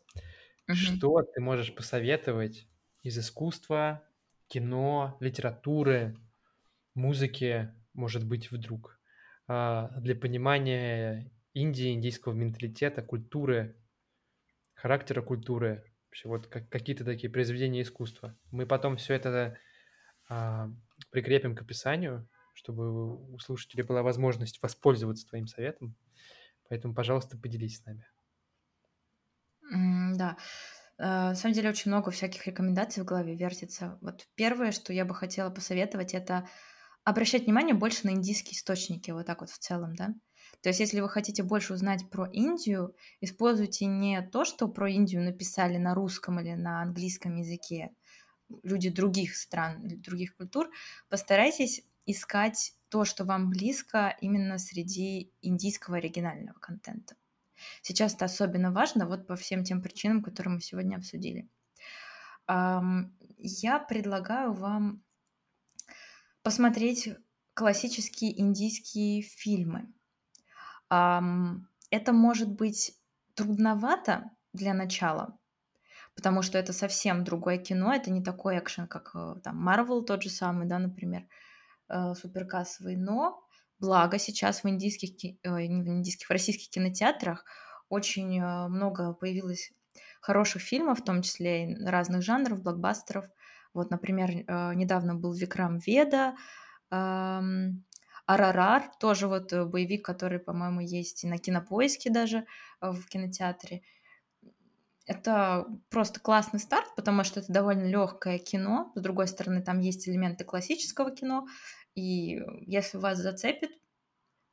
[0.71, 2.65] Что ты можешь посоветовать
[3.03, 4.03] из искусства,
[4.47, 6.15] кино, литературы,
[6.93, 8.99] музыки, может быть, вдруг,
[9.47, 13.75] а, для понимания Индии, индийского менталитета, культуры,
[14.81, 18.35] характера культуры, вообще вот как, какие-то такие произведения искусства.
[18.49, 19.57] Мы потом все это
[20.27, 20.69] а,
[21.11, 25.95] прикрепим к описанию, чтобы у слушателей была возможность воспользоваться твоим советом.
[26.67, 28.05] Поэтому, пожалуйста, поделись с нами.
[29.71, 30.37] Mm, да.
[30.97, 33.99] Э, на самом деле очень много всяких рекомендаций в голове вертится.
[34.01, 36.47] Вот первое, что я бы хотела посоветовать, это
[37.03, 40.15] обращать внимание больше на индийские источники, вот так вот в целом, да.
[40.61, 45.23] То есть, если вы хотите больше узнать про Индию, используйте не то, что про Индию
[45.23, 47.91] написали на русском или на английском языке
[48.63, 50.69] люди других стран других культур,
[51.09, 57.15] постарайтесь искать то, что вам близко именно среди индийского оригинального контента.
[57.81, 61.47] Сейчас это особенно важно вот по всем тем причинам, которые мы сегодня обсудили.
[62.47, 65.03] Я предлагаю вам
[66.43, 67.09] посмотреть
[67.53, 69.93] классические индийские фильмы.
[70.91, 72.93] Это может быть
[73.33, 75.37] трудновато для начала,
[76.15, 80.23] потому что это совсем другое кино, это не такой экшен, как э, там Marvel тот
[80.23, 81.23] же самый, да, например,
[81.89, 83.41] э, суперкассовый, но
[83.79, 87.43] Благо сейчас в индийских, не в индийских, в российских кинотеатрах
[87.89, 89.71] очень э, много появилось
[90.21, 93.25] хороших фильмов, в том числе разных жанров, блокбастеров.
[93.73, 94.29] Вот, например,
[94.75, 96.35] недавно был Викрам Веда,
[98.25, 102.45] Арарар, тоже вот э, боевик, который, по-моему, есть и на кинопоиске даже
[102.79, 103.81] в кинотеатре.
[105.05, 108.91] Это просто классный старт, потому что это довольно легкое кино.
[108.95, 111.47] С другой стороны, там есть элементы классического кино,
[111.95, 113.71] и если вас зацепит,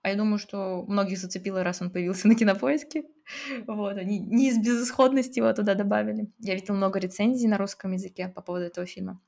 [0.03, 3.05] а я думаю, что многих зацепило, раз он появился на кинопоиске.
[3.67, 6.33] Вот, они не из безысходности его туда добавили.
[6.39, 9.21] Я видела много рецензий на русском языке по поводу этого фильма.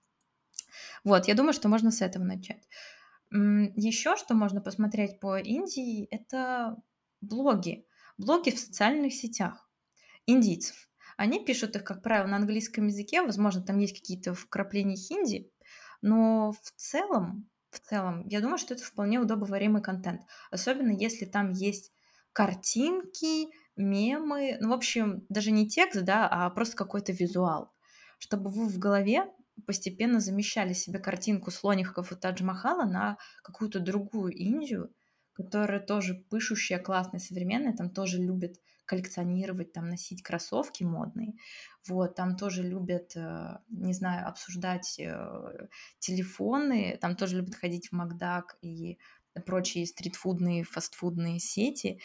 [1.04, 2.66] Вот, я думаю, что можно с этого начать.
[3.30, 6.76] Еще что можно посмотреть по Индии, это
[7.20, 7.86] блоги.
[8.18, 9.70] Блоги в социальных сетях
[10.26, 10.88] индийцев.
[11.16, 15.50] Они пишут их, как правило, на английском языке, возможно, там есть какие-то вкрапления хинди,
[16.00, 20.22] но в целом в целом, я думаю, что это вполне удобоваримый контент.
[20.50, 21.92] Особенно если там есть
[22.32, 27.72] картинки, мемы, ну, в общем, даже не текст, да, а просто какой-то визуал.
[28.18, 29.26] Чтобы вы в голове
[29.66, 34.92] постепенно замещали себе картинку слоников и Тадж-Махала на какую-то другую Индию,
[35.32, 41.34] которая тоже пышущая, классная, современная, там тоже любит коллекционировать, там носить кроссовки модные.
[41.86, 45.68] Вот, там тоже любят, э, не знаю, обсуждать э,
[46.00, 48.98] телефоны, там тоже любят ходить в Макдак и
[49.46, 52.00] прочие стритфудные, фастфудные сети.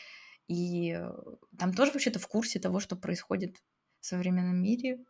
[0.48, 1.12] И э,
[1.58, 3.58] там тоже вообще-то в курсе того, что происходит
[4.00, 5.04] в современном мире.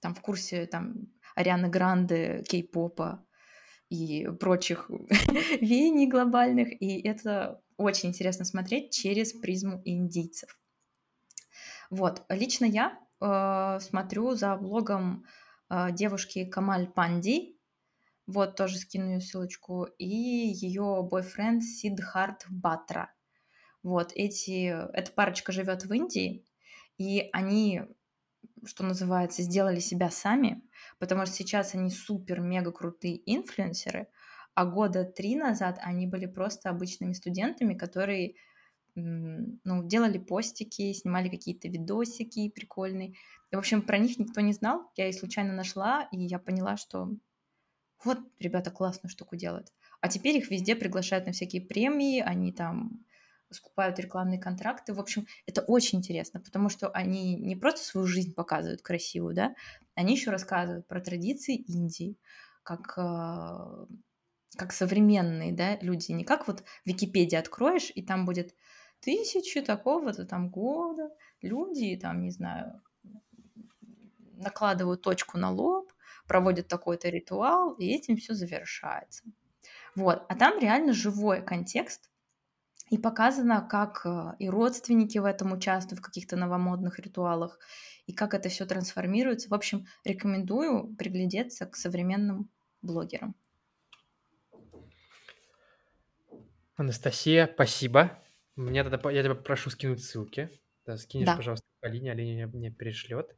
[0.00, 3.24] Там в курсе там Арианы Гранде, кей-попа
[3.88, 4.90] и прочих
[5.60, 6.80] веяний глобальных.
[6.80, 10.58] И это очень интересно смотреть через призму индийцев.
[11.90, 15.24] Вот, лично я э, смотрю за блогом
[15.70, 17.58] э, девушки Камаль Панди,
[18.26, 23.14] вот тоже скину ее ссылочку, и ее бойфренд Сидхарт Батра.
[23.82, 26.44] Вот эти, эта парочка живет в Индии,
[26.98, 27.82] и они,
[28.64, 30.62] что называется, сделали себя сами,
[30.98, 34.08] потому что сейчас они супер-мега крутые инфлюенсеры,
[34.54, 38.34] а года три назад они были просто обычными студентами, которые
[38.94, 43.14] ну, делали постики, снимали какие-то видосики прикольные.
[43.50, 44.90] И, в общем, про них никто не знал.
[44.96, 47.10] Я их случайно нашла, и я поняла, что
[48.04, 49.72] вот, ребята классную штуку делают.
[50.00, 53.04] А теперь их везде приглашают на всякие премии, они там
[53.50, 54.92] скупают рекламные контракты.
[54.94, 59.54] В общем, это очень интересно, потому что они не просто свою жизнь показывают красивую, да,
[59.94, 62.16] они еще рассказывают про традиции Индии,
[62.62, 63.86] как, э,
[64.56, 66.12] как современные, да, люди.
[66.12, 68.54] Не как вот в Википедии откроешь, и там будет
[69.00, 71.10] тысячи такого-то там года
[71.42, 72.80] люди, там, не знаю,
[74.38, 75.92] накладывают точку на лоб,
[76.26, 79.24] проводят такой-то ритуал, и этим все завершается.
[79.94, 80.24] Вот.
[80.28, 82.10] А там реально живой контекст,
[82.90, 87.58] и показано, как э, и родственники в этом участвуют, в каких-то новомодных ритуалах,
[88.06, 89.48] и как это все трансформируется.
[89.48, 92.50] В общем, рекомендую приглядеться к современным
[92.82, 93.34] блогером.
[96.76, 98.22] Анастасия, спасибо.
[98.56, 100.50] Мне тогда, я тебя прошу скинуть ссылки.
[100.86, 101.34] Да, скинешь, Да.
[101.34, 103.36] пожалуйста, Алине, Алине мне перешлет.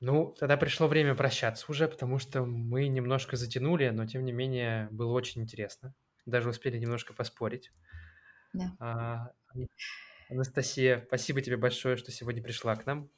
[0.00, 4.88] Ну, тогда пришло время прощаться уже, потому что мы немножко затянули, но тем не менее
[4.90, 5.94] было очень интересно.
[6.26, 7.72] Даже успели немножко поспорить.
[8.54, 8.72] Да.
[8.78, 9.30] А,
[10.30, 13.10] Анастасия, спасибо тебе большое, что сегодня пришла к нам.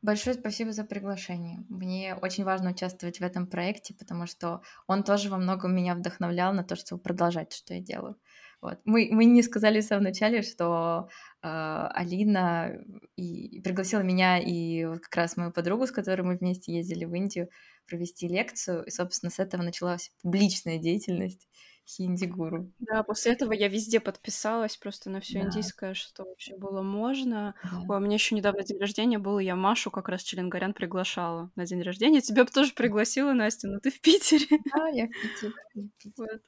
[0.00, 1.64] Большое спасибо за приглашение.
[1.68, 6.52] Мне очень важно участвовать в этом проекте, потому что он тоже во многом меня вдохновлял
[6.52, 8.16] на то, чтобы продолжать, что я делаю.
[8.60, 8.80] Вот.
[8.84, 11.08] Мы, мы не сказали в самом начале, что
[11.42, 12.80] э, Алина
[13.16, 17.14] и пригласила меня и вот как раз мою подругу, с которой мы вместе ездили в
[17.14, 17.48] Индию,
[17.86, 18.84] провести лекцию.
[18.84, 21.48] И, собственно, с этого началась публичная деятельность
[21.88, 22.70] хинди-гуру.
[22.78, 25.46] Да, после этого я везде подписалась просто на все Да.
[25.46, 27.54] индийское, что вообще было можно.
[27.64, 27.70] Да.
[27.88, 31.50] Ой, у меня еще недавно день рождения был, и я Машу как раз Челенгарян приглашала
[31.56, 32.20] на день рождения.
[32.20, 34.46] Тебя бы тоже пригласила, Настя, но ты в Питере.
[34.74, 35.52] Да, я в Питере.
[35.74, 36.12] я в Питере.
[36.16, 36.42] Вот.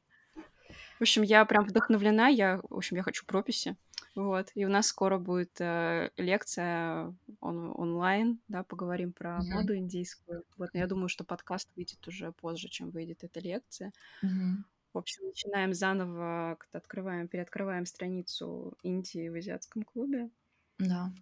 [0.98, 3.76] В общем, я прям вдохновлена, я, в общем, я хочу прописи.
[4.14, 4.50] Вот.
[4.54, 9.50] И у нас скоро будет э, лекция он, онлайн, да, поговорим про Мгм.
[9.54, 10.42] моду индийскую.
[10.58, 13.92] Вот, но я думаю, что подкаст выйдет уже позже, чем выйдет эта лекция.
[14.22, 14.64] Мгм.
[14.92, 20.30] В общем, начинаем заново, как-то открываем, переоткрываем страницу Индии в азиатском клубе.
[20.78, 21.12] Да.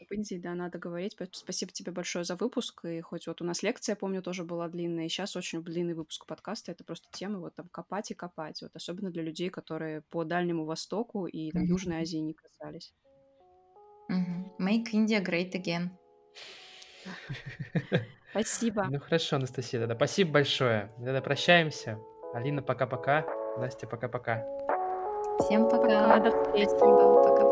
[0.00, 1.16] Об Индии, да, надо говорить.
[1.16, 2.84] Поэтому спасибо тебе большое за выпуск.
[2.84, 6.26] И хоть вот у нас лекция, помню, тоже была длинная, и сейчас очень длинный выпуск
[6.26, 6.72] подкаста.
[6.72, 8.60] Это просто тема вот там копать и копать.
[8.62, 11.70] Вот особенно для людей, которые по Дальнему Востоку и там Мгм.
[11.72, 12.94] Южной Азии не касались.
[14.58, 15.90] Make India great again.
[18.30, 18.86] Спасибо.
[18.90, 20.92] Ну хорошо, Анастасия, тогда спасибо большое.
[20.98, 21.98] Тогда прощаемся.
[22.32, 23.24] Алина, пока-пока.
[23.58, 24.46] Настя, пока-пока.
[25.40, 25.88] Всем пока.
[25.88, 26.70] Пока, до встречи.
[26.78, 27.49] Пока-пока.